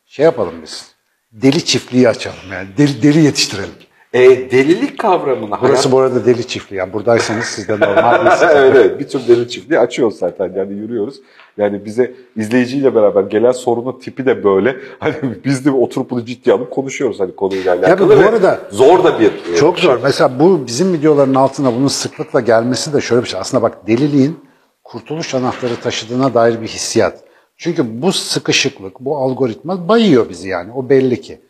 şey 0.06 0.24
yapalım 0.24 0.54
biz. 0.62 0.94
Deli 1.32 1.64
çiftliği 1.64 2.08
açalım 2.08 2.52
yani. 2.52 2.68
Deli, 2.76 3.02
deli 3.02 3.18
yetiştirelim. 3.18 3.74
E, 4.12 4.50
delilik 4.50 4.98
kavramını 4.98 5.56
Burası 5.62 5.92
bu 5.92 5.98
arada 5.98 6.26
deli 6.26 6.46
çiftliği. 6.46 6.78
Yani 6.78 6.92
buradaysanız 6.92 7.44
siz 7.44 7.68
de 7.68 7.72
normal 7.72 8.24
değilsiniz. 8.26 8.52
evet, 8.54 8.72
evet. 8.76 9.00
Bir 9.00 9.08
tür 9.08 9.28
deli 9.28 9.48
çiftliği 9.48 9.80
açıyoruz 9.80 10.18
zaten 10.18 10.52
yani 10.56 10.72
yürüyoruz. 10.74 11.20
Yani 11.58 11.84
bize 11.84 12.14
izleyiciyle 12.36 12.94
beraber 12.94 13.22
gelen 13.22 13.52
sorunun 13.52 13.98
tipi 13.98 14.26
de 14.26 14.44
böyle. 14.44 14.76
Hani 14.98 15.14
biz 15.44 15.64
de 15.64 15.70
oturup 15.70 16.10
bunu 16.10 16.24
ciddiye 16.24 16.56
alıp 16.56 16.70
konuşuyoruz 16.70 17.20
hani 17.20 17.36
konuyla 17.36 17.74
alakalı. 17.74 18.16
bu 18.16 18.20
ve 18.20 18.28
arada 18.28 18.60
zor 18.70 19.04
da 19.04 19.20
bir 19.20 19.32
e, 19.52 19.56
Çok 19.56 19.78
zor. 19.78 19.98
Mesela 20.02 20.40
bu 20.40 20.66
bizim 20.66 20.92
videoların 20.92 21.34
altına 21.34 21.74
bunun 21.74 21.88
sıklıkla 21.88 22.40
gelmesi 22.40 22.92
de 22.92 23.00
şöyle 23.00 23.22
bir 23.22 23.28
şey. 23.28 23.40
Aslında 23.40 23.62
bak 23.62 23.86
deliliğin 23.86 24.38
kurtuluş 24.84 25.34
anahtarı 25.34 25.76
taşıdığına 25.76 26.34
dair 26.34 26.62
bir 26.62 26.68
hissiyat. 26.68 27.18
Çünkü 27.56 28.02
bu 28.02 28.12
sıkışıklık, 28.12 29.00
bu 29.00 29.16
algoritma 29.16 29.88
bayıyor 29.88 30.28
bizi 30.28 30.48
yani. 30.48 30.72
O 30.72 30.88
belli 30.88 31.20
ki. 31.20 31.40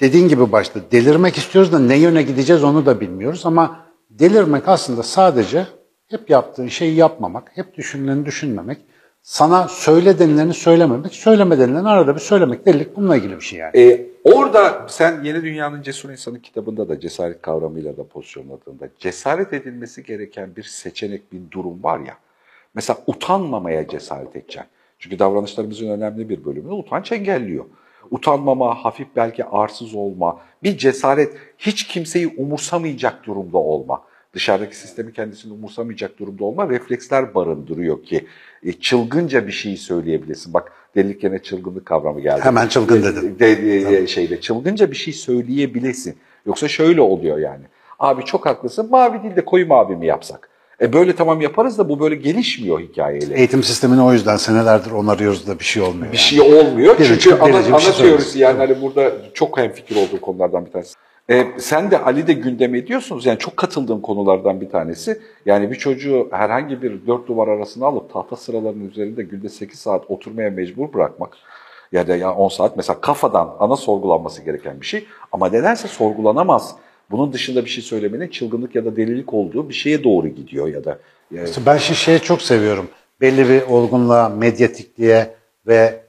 Dediğin 0.00 0.28
gibi 0.28 0.52
başta 0.52 0.80
delirmek 0.92 1.36
istiyoruz 1.36 1.72
da 1.72 1.78
ne 1.78 1.96
yöne 1.96 2.22
gideceğiz 2.22 2.64
onu 2.64 2.86
da 2.86 3.00
bilmiyoruz 3.00 3.46
ama 3.46 3.86
delirmek 4.10 4.68
aslında 4.68 5.02
sadece 5.02 5.66
hep 6.08 6.30
yaptığın 6.30 6.68
şeyi 6.68 6.94
yapmamak, 6.94 7.50
hep 7.54 7.76
düşünüleni 7.76 8.26
düşünmemek, 8.26 8.78
sana 9.22 9.68
söyle 9.68 10.18
denileni 10.18 10.54
söylememek, 10.54 11.14
söyleme 11.14 11.58
denileni 11.58 11.88
arada 11.88 12.14
bir 12.14 12.20
söylemek. 12.20 12.66
Delilik 12.66 12.96
bununla 12.96 13.16
ilgili 13.16 13.36
bir 13.36 13.40
şey 13.40 13.58
yani. 13.58 13.78
E, 13.78 14.06
orada 14.24 14.86
sen 14.88 15.24
Yeni 15.24 15.42
Dünyanın 15.42 15.82
Cesur 15.82 16.10
İnsanı 16.10 16.40
kitabında 16.40 16.88
da 16.88 17.00
cesaret 17.00 17.42
kavramıyla 17.42 17.96
da 17.96 18.08
pozisyonladığında 18.08 18.88
cesaret 18.98 19.52
edilmesi 19.52 20.02
gereken 20.02 20.56
bir 20.56 20.62
seçenek, 20.62 21.32
bir 21.32 21.40
durum 21.50 21.82
var 21.82 21.98
ya. 21.98 22.18
Mesela 22.74 22.98
utanmamaya 23.06 23.88
cesaret 23.88 24.36
edeceksin. 24.36 24.70
Çünkü 24.98 25.18
davranışlarımızın 25.18 25.88
önemli 25.88 26.28
bir 26.28 26.44
bölümünü 26.44 26.72
utanç 26.72 27.12
engelliyor. 27.12 27.64
Utanmama, 28.10 28.74
hafif 28.74 29.06
belki 29.16 29.44
arsız 29.44 29.94
olma, 29.94 30.40
bir 30.62 30.78
cesaret, 30.78 31.32
hiç 31.58 31.86
kimseyi 31.86 32.34
umursamayacak 32.36 33.26
durumda 33.26 33.58
olma. 33.58 34.02
Dışarıdaki 34.34 34.76
sistemi 34.76 35.12
kendisini 35.12 35.52
umursamayacak 35.52 36.18
durumda 36.18 36.44
olma 36.44 36.68
refleksler 36.68 37.34
barındırıyor 37.34 38.02
ki 38.02 38.26
e, 38.62 38.72
çılgınca 38.72 39.46
bir 39.46 39.52
şeyi 39.52 39.76
söyleyebilirsin. 39.76 40.54
Bak 40.54 40.72
delilik 40.96 41.24
yerine 41.24 41.42
çılgınlık 41.42 41.86
kavramı 41.86 42.20
geldi. 42.20 42.40
Hemen 42.42 42.68
çılgın 42.68 43.02
dedim. 43.02 43.36
De, 43.38 43.62
de- 43.62 43.90
de- 43.90 44.06
şeyde 44.06 44.40
çılgınca 44.40 44.90
bir 44.90 44.96
şey 44.96 45.12
söyleyebilesin. 45.14 46.16
Yoksa 46.46 46.68
şöyle 46.68 47.00
oluyor 47.00 47.38
yani. 47.38 47.64
Abi 47.98 48.24
çok 48.24 48.46
haklısın 48.46 48.90
mavi 48.90 49.22
değil 49.22 49.36
de 49.36 49.44
koyu 49.44 49.66
mavi 49.66 49.96
mi 49.96 50.06
yapsak? 50.06 50.48
E 50.80 50.92
böyle 50.92 51.16
tamam 51.16 51.40
yaparız 51.40 51.78
da 51.78 51.88
bu 51.88 52.00
böyle 52.00 52.14
gelişmiyor 52.14 52.80
hikayeyle. 52.80 53.34
Eğitim 53.34 53.62
sistemini 53.62 54.02
o 54.02 54.12
yüzden 54.12 54.36
senelerdir 54.36 54.90
onarıyoruz 54.90 55.46
da 55.46 55.58
bir 55.58 55.64
şey 55.64 55.82
olmuyor. 55.82 56.12
bir 56.12 56.18
yani. 56.18 56.18
şey 56.18 56.40
olmuyor. 56.40 56.98
Birinci, 56.98 57.20
Çünkü 57.20 57.36
ana, 57.36 57.56
ana 57.56 57.80
şey 57.80 58.06
teorisi 58.06 58.38
yani 58.38 58.58
hani 58.58 58.82
burada 58.82 59.12
çok 59.34 59.58
hemfikir 59.58 59.96
olduğu 59.96 60.20
konulardan 60.20 60.66
bir 60.66 60.70
tanesi. 60.70 60.94
E, 61.30 61.46
sen 61.58 61.90
de 61.90 61.98
Ali 61.98 62.26
de 62.26 62.32
gündeme 62.32 62.78
ediyorsunuz. 62.78 63.26
Yani 63.26 63.38
çok 63.38 63.56
katıldığım 63.56 64.00
konulardan 64.00 64.60
bir 64.60 64.68
tanesi. 64.68 65.20
Yani 65.46 65.70
bir 65.70 65.76
çocuğu 65.76 66.28
herhangi 66.30 66.82
bir 66.82 67.06
dört 67.06 67.28
duvar 67.28 67.48
arasına 67.48 67.86
alıp 67.86 68.12
tahta 68.12 68.36
sıralarının 68.36 68.90
üzerinde 68.90 69.22
günde 69.22 69.48
8 69.48 69.78
saat 69.78 70.10
oturmaya 70.10 70.50
mecbur 70.50 70.92
bırakmak. 70.92 71.36
Ya 71.92 72.08
da 72.08 72.16
ya 72.16 72.34
10 72.34 72.48
saat 72.48 72.76
mesela 72.76 73.00
kafadan 73.00 73.56
ana 73.60 73.76
sorgulanması 73.76 74.42
gereken 74.42 74.80
bir 74.80 74.86
şey. 74.86 75.06
Ama 75.32 75.48
nedense 75.48 75.88
sorgulanamaz. 75.88 76.76
Bunun 77.10 77.32
dışında 77.32 77.64
bir 77.64 77.70
şey 77.70 77.84
söylemenin 77.84 78.28
çılgınlık 78.28 78.74
ya 78.74 78.84
da 78.84 78.96
delilik 78.96 79.34
olduğu 79.34 79.68
bir 79.68 79.74
şeye 79.74 80.04
doğru 80.04 80.28
gidiyor 80.28 80.68
ya 80.68 80.84
da. 80.84 80.98
Yani, 81.30 81.48
Ben 81.66 81.76
şimdi 81.76 81.98
şeyi 81.98 82.20
çok 82.20 82.42
seviyorum. 82.42 82.88
Belli 83.20 83.48
bir 83.48 83.62
olgunluğa, 83.62 84.28
medyatikliğe 84.28 85.34
ve 85.66 86.00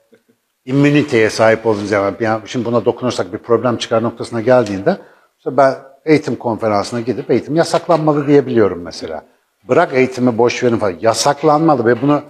immüniteye 0.65 1.29
sahip 1.29 1.65
olduğunuz 1.65 1.89
zaman, 1.89 2.15
yani 2.19 2.41
şimdi 2.45 2.65
buna 2.65 2.86
dokunursak 2.86 3.33
bir 3.33 3.38
problem 3.38 3.77
çıkar 3.77 4.03
noktasına 4.03 4.41
geldiğinde, 4.41 4.97
işte 5.38 5.57
ben 5.57 5.75
eğitim 6.05 6.36
konferansına 6.36 7.01
gidip 7.01 7.31
eğitim 7.31 7.55
yasaklanmalı 7.55 8.27
diyebiliyorum 8.27 8.81
mesela. 8.81 9.25
Bırak 9.69 9.93
eğitimi 9.93 10.38
boş 10.38 10.63
verin 10.63 10.77
falan. 10.77 10.95
Yasaklanmalı 11.01 11.86
ve 11.86 12.01
bunu 12.01 12.21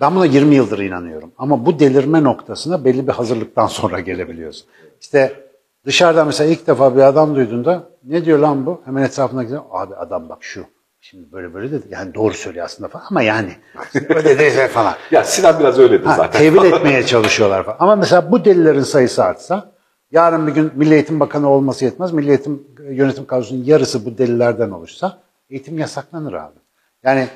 ben 0.00 0.14
buna 0.14 0.26
20 0.26 0.54
yıldır 0.54 0.78
inanıyorum. 0.78 1.32
Ama 1.38 1.66
bu 1.66 1.78
delirme 1.78 2.24
noktasına 2.24 2.84
belli 2.84 3.06
bir 3.06 3.12
hazırlıktan 3.12 3.66
sonra 3.66 4.00
gelebiliyorsun. 4.00 4.66
İşte 5.00 5.45
dışarıdan 5.86 6.26
mesela 6.26 6.50
ilk 6.50 6.66
defa 6.66 6.96
bir 6.96 7.00
adam 7.02 7.36
duyduğunda 7.36 7.88
ne 8.04 8.24
diyor 8.24 8.38
lan 8.38 8.66
bu? 8.66 8.80
Hemen 8.84 9.02
etrafına 9.02 9.42
gidiyor. 9.42 9.62
Abi 9.70 9.94
adam 9.94 10.28
bak 10.28 10.38
şu. 10.40 10.64
Şimdi 11.00 11.32
böyle 11.32 11.54
böyle 11.54 11.72
dedi. 11.72 11.86
Yani 11.90 12.14
doğru 12.14 12.34
söylüyor 12.34 12.64
aslında 12.64 12.88
falan 12.88 13.04
ama 13.10 13.22
yani 13.22 13.52
öyle 14.08 14.38
değil 14.38 14.68
falan. 14.68 14.94
ya 15.10 15.24
Sinan 15.24 15.60
biraz 15.60 15.78
öyledir 15.78 16.06
Ha, 16.06 16.14
zaten. 16.16 16.38
tevil 16.40 16.72
etmeye 16.72 17.06
çalışıyorlar 17.06 17.64
falan. 17.64 17.76
Ama 17.80 17.96
mesela 17.96 18.32
bu 18.32 18.44
delilerin 18.44 18.80
sayısı 18.80 19.24
artsa, 19.24 19.72
yarın 20.10 20.46
bir 20.46 20.52
gün 20.52 20.72
Milli 20.74 20.94
Eğitim 20.94 21.20
Bakanı 21.20 21.48
olması 21.48 21.84
yetmez. 21.84 22.12
Milli 22.12 22.28
Eğitim 22.28 22.66
Yönetim 22.90 23.26
Kadrosu'nun 23.26 23.64
yarısı 23.64 24.06
bu 24.06 24.18
delilerden 24.18 24.70
oluşsa 24.70 25.18
eğitim 25.50 25.78
yasaklanır 25.78 26.32
abi. 26.32 26.58
Yani 27.04 27.28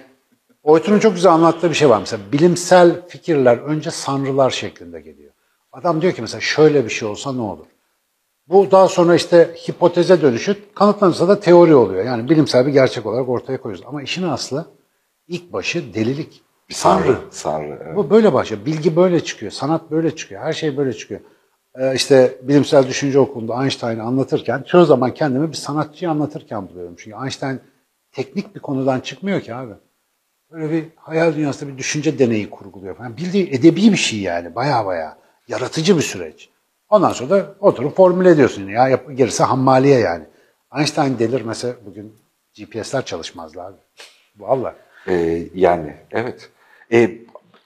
Oytun'un 0.63 0.99
çok 0.99 1.15
güzel 1.15 1.33
anlattığı 1.33 1.69
bir 1.71 1.75
şey 1.75 1.89
var 1.91 1.99
mesela. 2.01 2.23
Bilimsel 2.33 3.07
fikirler 3.09 3.59
önce 3.59 3.91
sanrılar 3.91 4.51
şeklinde 4.51 5.01
geliyor. 5.01 5.33
Adam 5.73 6.03
diyor 6.03 6.13
ki 6.13 6.23
mesela 6.23 6.41
şöyle 6.41 6.85
bir 6.85 6.91
şey 6.91 7.09
olsa 7.09 7.33
ne 7.33 7.41
olur? 7.41 7.67
Bu 8.51 8.71
daha 8.71 8.89
sonra 8.89 9.15
işte 9.15 9.55
hipoteze 9.69 10.23
dönüşüp 10.23 10.75
kanıtlanırsa 10.75 11.29
da 11.29 11.41
teori 11.41 11.75
oluyor. 11.75 12.05
Yani 12.05 12.31
bilimsel 12.31 12.67
bir 12.67 12.73
gerçek 12.73 13.07
olarak 13.07 13.29
ortaya 13.29 13.61
koyuyoruz. 13.61 13.87
Ama 13.89 14.03
işin 14.03 14.23
aslı 14.23 14.67
ilk 15.29 15.53
başı 15.53 15.95
delilik. 15.95 16.43
Bir 16.69 16.75
sanrı. 16.75 17.19
Sanrı. 17.31 17.79
evet. 17.85 17.97
Bu 17.97 18.11
böyle 18.11 18.33
başlıyor. 18.33 18.67
Bilgi 18.67 18.97
böyle 18.97 19.25
çıkıyor. 19.25 19.53
Sanat 19.53 19.91
böyle 19.91 20.17
çıkıyor. 20.17 20.43
Her 20.43 20.53
şey 20.53 20.77
böyle 20.77 20.93
çıkıyor. 20.93 21.21
Ee, 21.75 21.95
işte 21.95 22.39
bilimsel 22.43 22.89
düşünce 22.89 23.19
okulunda 23.19 23.63
Einstein'ı 23.63 24.03
anlatırken 24.03 24.63
çoğu 24.63 24.85
zaman 24.85 25.15
kendimi 25.15 25.49
bir 25.49 25.57
sanatçıyı 25.57 26.11
anlatırken 26.11 26.69
buluyorum. 26.69 26.95
Çünkü 26.99 27.17
Einstein 27.23 27.61
teknik 28.13 28.55
bir 28.55 28.61
konudan 28.61 29.01
çıkmıyor 29.01 29.41
ki 29.41 29.55
abi. 29.55 29.73
Böyle 30.51 30.71
bir 30.71 30.85
hayal 30.97 31.35
dünyasında 31.35 31.73
bir 31.73 31.79
düşünce 31.79 32.19
deneyi 32.19 32.51
kurguluyor 32.51 32.97
falan. 32.97 33.17
Bildiği 33.17 33.51
edebi 33.51 33.93
bir 33.93 33.97
şey 33.97 34.21
yani. 34.21 34.55
Baya 34.55 34.87
baya. 34.87 35.19
Yaratıcı 35.49 35.97
bir 35.97 36.03
süreç. 36.03 36.51
Ondan 36.91 37.13
sonra 37.13 37.31
da 37.31 37.55
oturup 37.61 37.97
formüle 37.97 38.31
ediyorsun. 38.31 38.69
Ya 38.69 38.89
yap, 38.89 39.05
gerisi 39.15 39.43
hammaliye 39.43 39.99
yani. 39.99 40.25
Einstein 40.77 41.19
delirmese 41.19 41.77
bugün 41.87 42.15
GPS'ler 42.55 43.05
çalışmazdı 43.05 43.63
abi. 43.63 43.77
Vallahi. 44.39 44.75
Ee, 45.09 45.49
yani 45.55 45.97
evet. 46.11 46.51
Ee, 46.93 47.19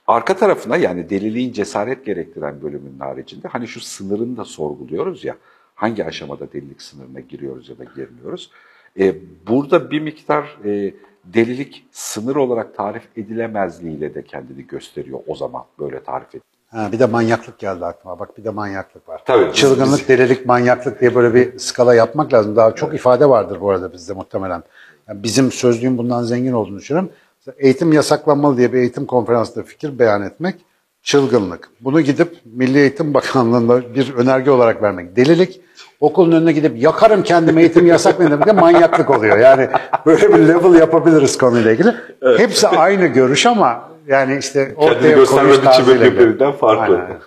arka 0.07 0.35
tarafına 0.37 0.77
yani 0.77 1.09
deliliğin 1.09 1.53
cesaret 1.53 2.05
gerektiren 2.05 2.61
bölümün 2.61 2.99
haricinde 2.99 3.47
hani 3.47 3.67
şu 3.67 3.79
sınırını 3.81 4.37
da 4.37 4.45
sorguluyoruz 4.45 5.23
ya. 5.23 5.37
Hangi 5.75 6.05
aşamada 6.05 6.51
delilik 6.53 6.81
sınırına 6.81 7.19
giriyoruz 7.19 7.69
ya 7.69 7.77
da 7.77 7.83
girmiyoruz. 7.83 8.51
Ee, 8.99 9.15
burada 9.47 9.91
bir 9.91 10.01
miktar 10.01 10.57
e, 10.65 10.93
delilik 11.25 11.85
sınır 11.91 12.35
olarak 12.35 12.75
tarif 12.75 13.03
edilemezliğiyle 13.17 14.15
de 14.15 14.23
kendini 14.23 14.67
gösteriyor 14.67 15.19
o 15.27 15.35
zaman 15.35 15.63
böyle 15.79 16.03
tarif 16.03 16.29
ediyor. 16.29 16.54
Ha, 16.75 16.91
bir 16.91 16.99
de 16.99 17.05
manyaklık 17.05 17.59
geldi 17.59 17.85
aklıma. 17.85 18.19
Bak 18.19 18.37
bir 18.37 18.43
de 18.43 18.49
manyaklık 18.49 19.09
var. 19.09 19.21
Tabii, 19.25 19.53
Çılgınlık, 19.53 19.99
biz- 19.99 20.07
delilik, 20.07 20.45
manyaklık 20.45 21.01
diye 21.01 21.15
böyle 21.15 21.33
bir 21.33 21.59
skala 21.59 21.95
yapmak 21.95 22.33
lazım. 22.33 22.55
Daha 22.55 22.75
çok 22.75 22.93
ifade 22.93 23.29
vardır 23.29 23.61
bu 23.61 23.69
arada 23.69 23.93
bizde 23.93 24.13
muhtemelen. 24.13 24.63
Yani 25.09 25.23
bizim 25.23 25.51
sözlüğün 25.51 25.97
bundan 25.97 26.23
zengin 26.23 26.51
olduğunu 26.53 26.79
düşünüyorum. 26.79 27.11
Eğitim 27.57 27.93
yasaklanmalı 27.93 28.57
diye 28.57 28.73
bir 28.73 28.77
eğitim 28.77 29.05
konferansında 29.05 29.63
fikir 29.63 29.99
beyan 29.99 30.21
etmek 30.21 30.55
çılgınlık. 31.03 31.69
Bunu 31.81 32.01
gidip 32.01 32.37
Milli 32.45 32.79
Eğitim 32.79 33.13
Bakanlığı'nda 33.13 33.95
bir 33.95 34.13
önerge 34.13 34.51
olarak 34.51 34.81
vermek 34.81 35.15
delilik. 35.15 35.61
Okulun 35.99 36.31
önüne 36.31 36.51
gidip 36.51 36.81
yakarım 36.83 37.23
kendimi 37.23 37.61
eğitim 37.61 37.85
yasaklayın 37.85 38.31
demek 38.31 38.47
de 38.47 38.51
manyaklık 38.51 39.09
oluyor. 39.09 39.37
Yani 39.37 39.69
böyle 40.05 40.33
bir 40.33 40.47
level 40.47 40.79
yapabiliriz 40.79 41.37
konuyla 41.37 41.71
ilgili. 41.71 41.93
Hepsi 42.37 42.67
aynı 42.67 43.05
görüş 43.05 43.45
ama 43.45 43.89
yani 44.07 44.37
işte 44.37 44.73
ortaya 44.75 45.15
gösterme 45.15 45.55
konuş 45.55 45.65
biçimi 45.79 46.01
birbirinden 46.01 46.51
farklı. 46.51 46.95
Aynen. 46.95 47.17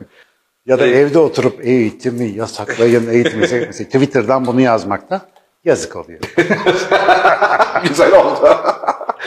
Ya 0.66 0.78
da 0.78 0.86
evde 0.86 1.18
oturup 1.18 1.64
eğitimi 1.66 2.24
yasaklayın, 2.24 3.10
eğitimi 3.10 3.40
mesela 3.40 3.70
Twitter'dan 3.70 4.46
bunu 4.46 4.60
yazmakta 4.60 5.20
yazık 5.64 5.96
oluyor. 5.96 6.20
Güzel 7.88 8.12
oldu. 8.12 8.48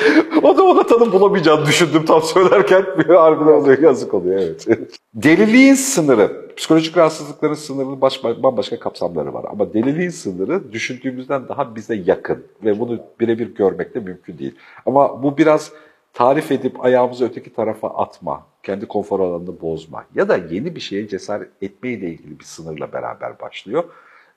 o 0.44 0.58
da 0.58 0.64
ona 0.64 0.84
tanım 0.84 1.12
bulamayacağını 1.12 1.66
düşündüm 1.66 2.06
tam 2.06 2.22
söylerken 2.22 2.86
harbiden 3.08 3.52
oluyor, 3.52 3.80
yazık 3.80 4.14
oluyor 4.14 4.40
evet. 4.40 4.68
Deliliğin 5.14 5.74
sınırı, 5.74 6.56
psikolojik 6.56 6.98
rahatsızlıkların 6.98 7.54
sınırının 7.54 8.02
baş, 8.02 8.24
bambaşka 8.24 8.80
kapsamları 8.80 9.34
var. 9.34 9.46
Ama 9.52 9.74
deliliğin 9.74 10.10
sınırı 10.10 10.72
düşündüğümüzden 10.74 11.48
daha 11.48 11.76
bize 11.76 11.96
yakın 11.96 12.46
ve 12.64 12.80
bunu 12.80 13.00
birebir 13.20 13.56
görmek 13.56 13.96
de 13.96 14.00
mümkün 14.00 14.38
değil. 14.38 14.56
Ama 14.86 15.24
bu 15.24 15.38
biraz 15.38 15.72
tarif 16.14 16.52
edip 16.52 16.86
ayağımızı 16.86 17.26
öteki 17.26 17.54
tarafa 17.54 17.88
atma, 17.88 18.46
kendi 18.64 18.86
konfor 18.86 19.20
alanını 19.20 19.62
bozma 19.62 20.06
ya 20.16 20.30
da 20.30 20.38
yeni 20.38 20.76
bir 20.76 20.80
şeye 20.80 21.08
cesaret 21.08 21.50
etme 21.62 21.90
ile 21.90 22.10
ilgili 22.10 22.40
bir 22.40 22.46
sınırla 22.46 22.94
beraber 22.94 23.40
başlıyor. 23.40 23.84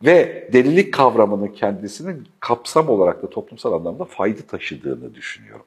Ve 0.05 0.49
delilik 0.53 0.95
kavramının 0.95 1.49
kendisinin 1.49 2.29
kapsam 2.41 2.89
olarak 2.89 3.23
da 3.23 3.31
toplumsal 3.31 3.73
anlamda 3.73 4.05
fayda 4.05 4.43
taşıdığını 4.43 5.15
düşünüyorum. 5.15 5.65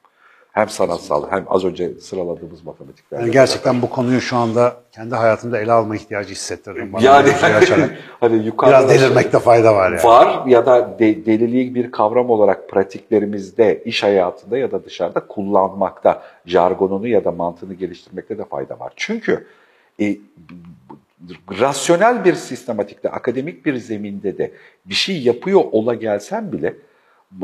Hem 0.52 0.68
sanatsal 0.68 1.30
hem 1.30 1.44
az 1.48 1.64
önce 1.64 1.94
sıraladığımız 2.00 2.64
matematikler. 2.64 3.20
Yani 3.20 3.30
gerçekten 3.30 3.82
bu 3.82 3.90
konuyu 3.90 4.20
şu 4.20 4.36
anda 4.36 4.76
kendi 4.92 5.14
hayatımda 5.14 5.60
ele 5.60 5.72
alma 5.72 5.96
ihtiyacı 5.96 6.30
hissettirdim. 6.30 6.92
Bana 6.92 7.02
yani 7.04 7.32
açarak. 7.32 7.90
hani 8.20 8.46
yukarıda 8.46 8.78
Biraz 8.78 8.90
delirmekte 8.90 9.38
fayda 9.38 9.74
var 9.74 9.92
yani. 9.92 10.04
var 10.04 10.46
ya 10.46 10.66
da 10.66 10.98
de, 10.98 11.26
deliliği 11.26 11.74
bir 11.74 11.90
kavram 11.90 12.30
olarak 12.30 12.68
pratiklerimizde, 12.68 13.82
iş 13.84 14.02
hayatında 14.02 14.58
ya 14.58 14.70
da 14.70 14.84
dışarıda 14.84 15.26
kullanmakta, 15.26 16.22
jargonunu 16.46 17.08
ya 17.08 17.24
da 17.24 17.32
mantığını 17.32 17.74
geliştirmekte 17.74 18.38
de 18.38 18.44
fayda 18.44 18.80
var. 18.80 18.92
Çünkü 18.96 19.46
e, 20.00 20.16
rasyonel 21.60 22.24
bir 22.24 22.34
sistematikte, 22.34 23.10
akademik 23.10 23.66
bir 23.66 23.76
zeminde 23.76 24.38
de 24.38 24.52
bir 24.84 24.94
şey 24.94 25.22
yapıyor 25.22 25.60
ola 25.72 25.94
gelsen 25.94 26.52
bile 26.52 26.74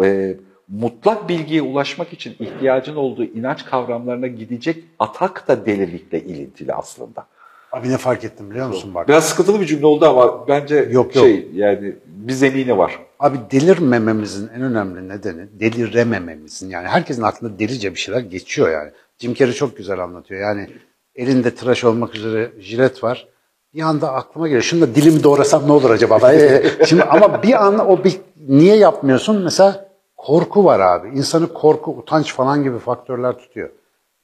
e, 0.04 0.37
mutlak 0.68 1.28
bilgiye 1.28 1.62
ulaşmak 1.62 2.12
için 2.12 2.37
ihtiyacın 2.40 2.96
olduğu 2.96 3.24
inanç 3.24 3.64
kavramlarına 3.64 4.26
gidecek 4.26 4.84
atak 4.98 5.48
da 5.48 5.66
delilikle 5.66 6.20
ilintili 6.20 6.74
aslında. 6.74 7.26
Abi 7.72 7.90
ne 7.90 7.96
fark 7.96 8.24
ettim 8.24 8.50
biliyor 8.50 8.68
musun 8.68 8.94
bak. 8.94 9.08
Biraz 9.08 9.28
sıkıntılı 9.28 9.60
bir 9.60 9.66
cümle 9.66 9.87
oldu 9.87 10.06
ama 10.06 10.48
bence 10.48 10.76
Yok, 10.76 11.16
yok. 11.16 11.26
şey 11.26 11.48
yani 11.54 11.92
bir 12.06 12.32
zemini 12.32 12.78
var. 12.78 12.98
Abi 13.20 13.38
delirmememizin 13.50 14.48
en 14.48 14.62
önemli 14.62 15.08
nedeni 15.08 15.46
deliremememizin. 15.60 16.70
Yani 16.70 16.88
herkesin 16.88 17.22
aklında 17.22 17.58
delice 17.58 17.90
bir 17.94 17.98
şeyler 17.98 18.20
geçiyor 18.20 18.70
yani. 18.70 18.90
Jim 19.18 19.34
Carrey 19.34 19.52
çok 19.52 19.76
güzel 19.76 19.98
anlatıyor. 19.98 20.40
Yani 20.40 20.68
elinde 21.14 21.54
tıraş 21.54 21.84
olmak 21.84 22.14
üzere 22.14 22.50
jilet 22.60 23.04
var. 23.04 23.28
Bir 23.74 23.82
anda 23.82 24.12
aklıma 24.12 24.48
geliyor. 24.48 24.62
Şunu 24.62 24.80
da 24.80 24.94
dilimi 24.94 25.22
doğrasam 25.22 25.66
ne 25.68 25.72
olur 25.72 25.90
acaba? 25.90 26.32
Ee, 26.32 26.62
Şimdi 26.87 27.02
ama 27.02 27.42
bir 27.42 27.66
an 27.66 27.90
o 27.90 28.04
bir 28.04 28.20
niye 28.48 28.76
yapmıyorsun? 28.76 29.42
Mesela 29.42 29.88
korku 30.16 30.64
var 30.64 30.80
abi. 30.80 31.08
İnsanı 31.08 31.52
korku, 31.52 31.90
utanç 31.90 32.34
falan 32.34 32.62
gibi 32.62 32.78
faktörler 32.78 33.38
tutuyor. 33.38 33.70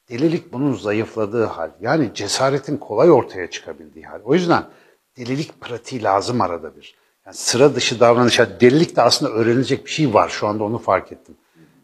Delilik 0.09 0.53
bunun 0.53 0.73
zayıfladığı 0.73 1.45
hal. 1.45 1.69
Yani 1.81 2.11
cesaretin 2.13 2.77
kolay 2.77 3.11
ortaya 3.11 3.49
çıkabildiği 3.49 4.05
hal. 4.05 4.19
O 4.25 4.33
yüzden 4.33 4.63
delilik 5.17 5.61
pratiği 5.61 6.03
lazım 6.03 6.41
arada 6.41 6.75
bir. 6.75 6.95
Yani 7.25 7.35
sıra 7.35 7.75
dışı 7.75 7.99
davranışa 7.99 8.59
delilik 8.61 8.95
de 8.95 9.01
aslında 9.01 9.31
öğrenilecek 9.31 9.85
bir 9.85 9.91
şey 9.91 10.13
var. 10.13 10.29
Şu 10.29 10.47
anda 10.47 10.63
onu 10.63 10.77
fark 10.77 11.11
ettim. 11.11 11.35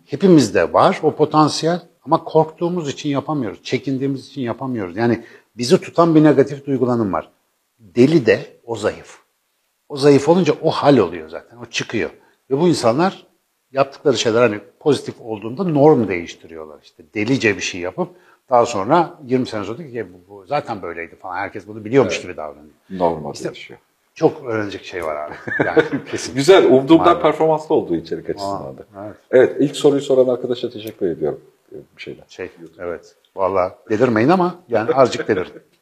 Hepimizde 0.06 0.74
var 0.74 1.00
o 1.04 1.16
potansiyel 1.16 1.82
ama 2.06 2.24
korktuğumuz 2.24 2.90
için 2.90 3.10
yapamıyoruz. 3.10 3.64
Çekindiğimiz 3.64 4.28
için 4.28 4.42
yapamıyoruz. 4.42 4.98
Yani 4.98 5.24
bizi 5.58 5.82
tutan 5.82 6.16
bir 6.16 6.24
negatif 6.24 6.66
duygulanım 6.66 7.14
var. 7.14 7.30
Deli 7.80 8.26
de 8.26 8.58
o 8.64 8.76
zayıf. 8.76 9.18
O 9.90 9.98
zayıf 9.98 10.30
olunca 10.30 10.54
o 10.62 10.72
hal 10.72 10.98
oluyor 10.98 11.30
zaten. 11.30 11.58
O 11.58 11.66
çıkıyor. 11.66 12.10
Ve 12.52 12.60
bu 12.60 12.68
insanlar 12.68 13.28
yaptıkları 13.72 14.18
şeyler 14.18 14.42
hani 14.42 14.60
pozitif 14.80 15.16
olduğunda 15.22 15.64
norm 15.64 16.08
değiştiriyorlar. 16.08 16.80
İşte 16.84 17.04
delice 17.16 17.56
bir 17.58 17.62
şey 17.62 17.82
yapıp 17.82 18.10
daha 18.50 18.66
sonra 18.66 19.20
20 19.26 19.48
sene 19.48 19.64
sonra 19.64 19.78
ki 19.78 20.08
bu, 20.14 20.34
bu 20.34 20.46
zaten 20.46 20.82
böyleydi 20.82 21.16
falan. 21.16 21.36
Herkes 21.38 21.68
bunu 21.68 21.86
biliyormuş 21.86 22.22
gibi 22.22 22.38
davranıyor. 22.38 22.74
Normal 22.90 23.34
İşte- 23.34 23.48
yaşıyor. 23.48 23.80
Çok 24.16 24.46
öğrenecek 24.46 24.86
şey 24.86 25.06
var 25.06 25.16
abi. 25.16 25.34
Yani 25.66 25.84
kesin. 26.12 26.36
Güzel, 26.36 26.72
umduğumdan 26.72 27.22
performanslı 27.22 27.76
olduğu 27.76 27.96
içerik 27.96 28.30
açısından 28.30 28.78
da. 28.78 28.86
evet. 29.06 29.16
Evet, 29.32 29.56
ilk 29.60 29.76
soruyu 29.76 30.02
soran 30.02 30.28
arkadaşa 30.34 30.70
teşekkür 30.70 31.08
ediyorum. 31.10 31.42
Bir 31.72 32.02
şeyler. 32.02 32.24
Şey, 32.28 32.50
evet. 32.80 33.16
Vallahi 33.36 33.74
delirmeyin 33.90 34.30
ama 34.30 34.56
yani 34.70 34.94
azıcık 34.94 35.28
delirin. 35.28 35.52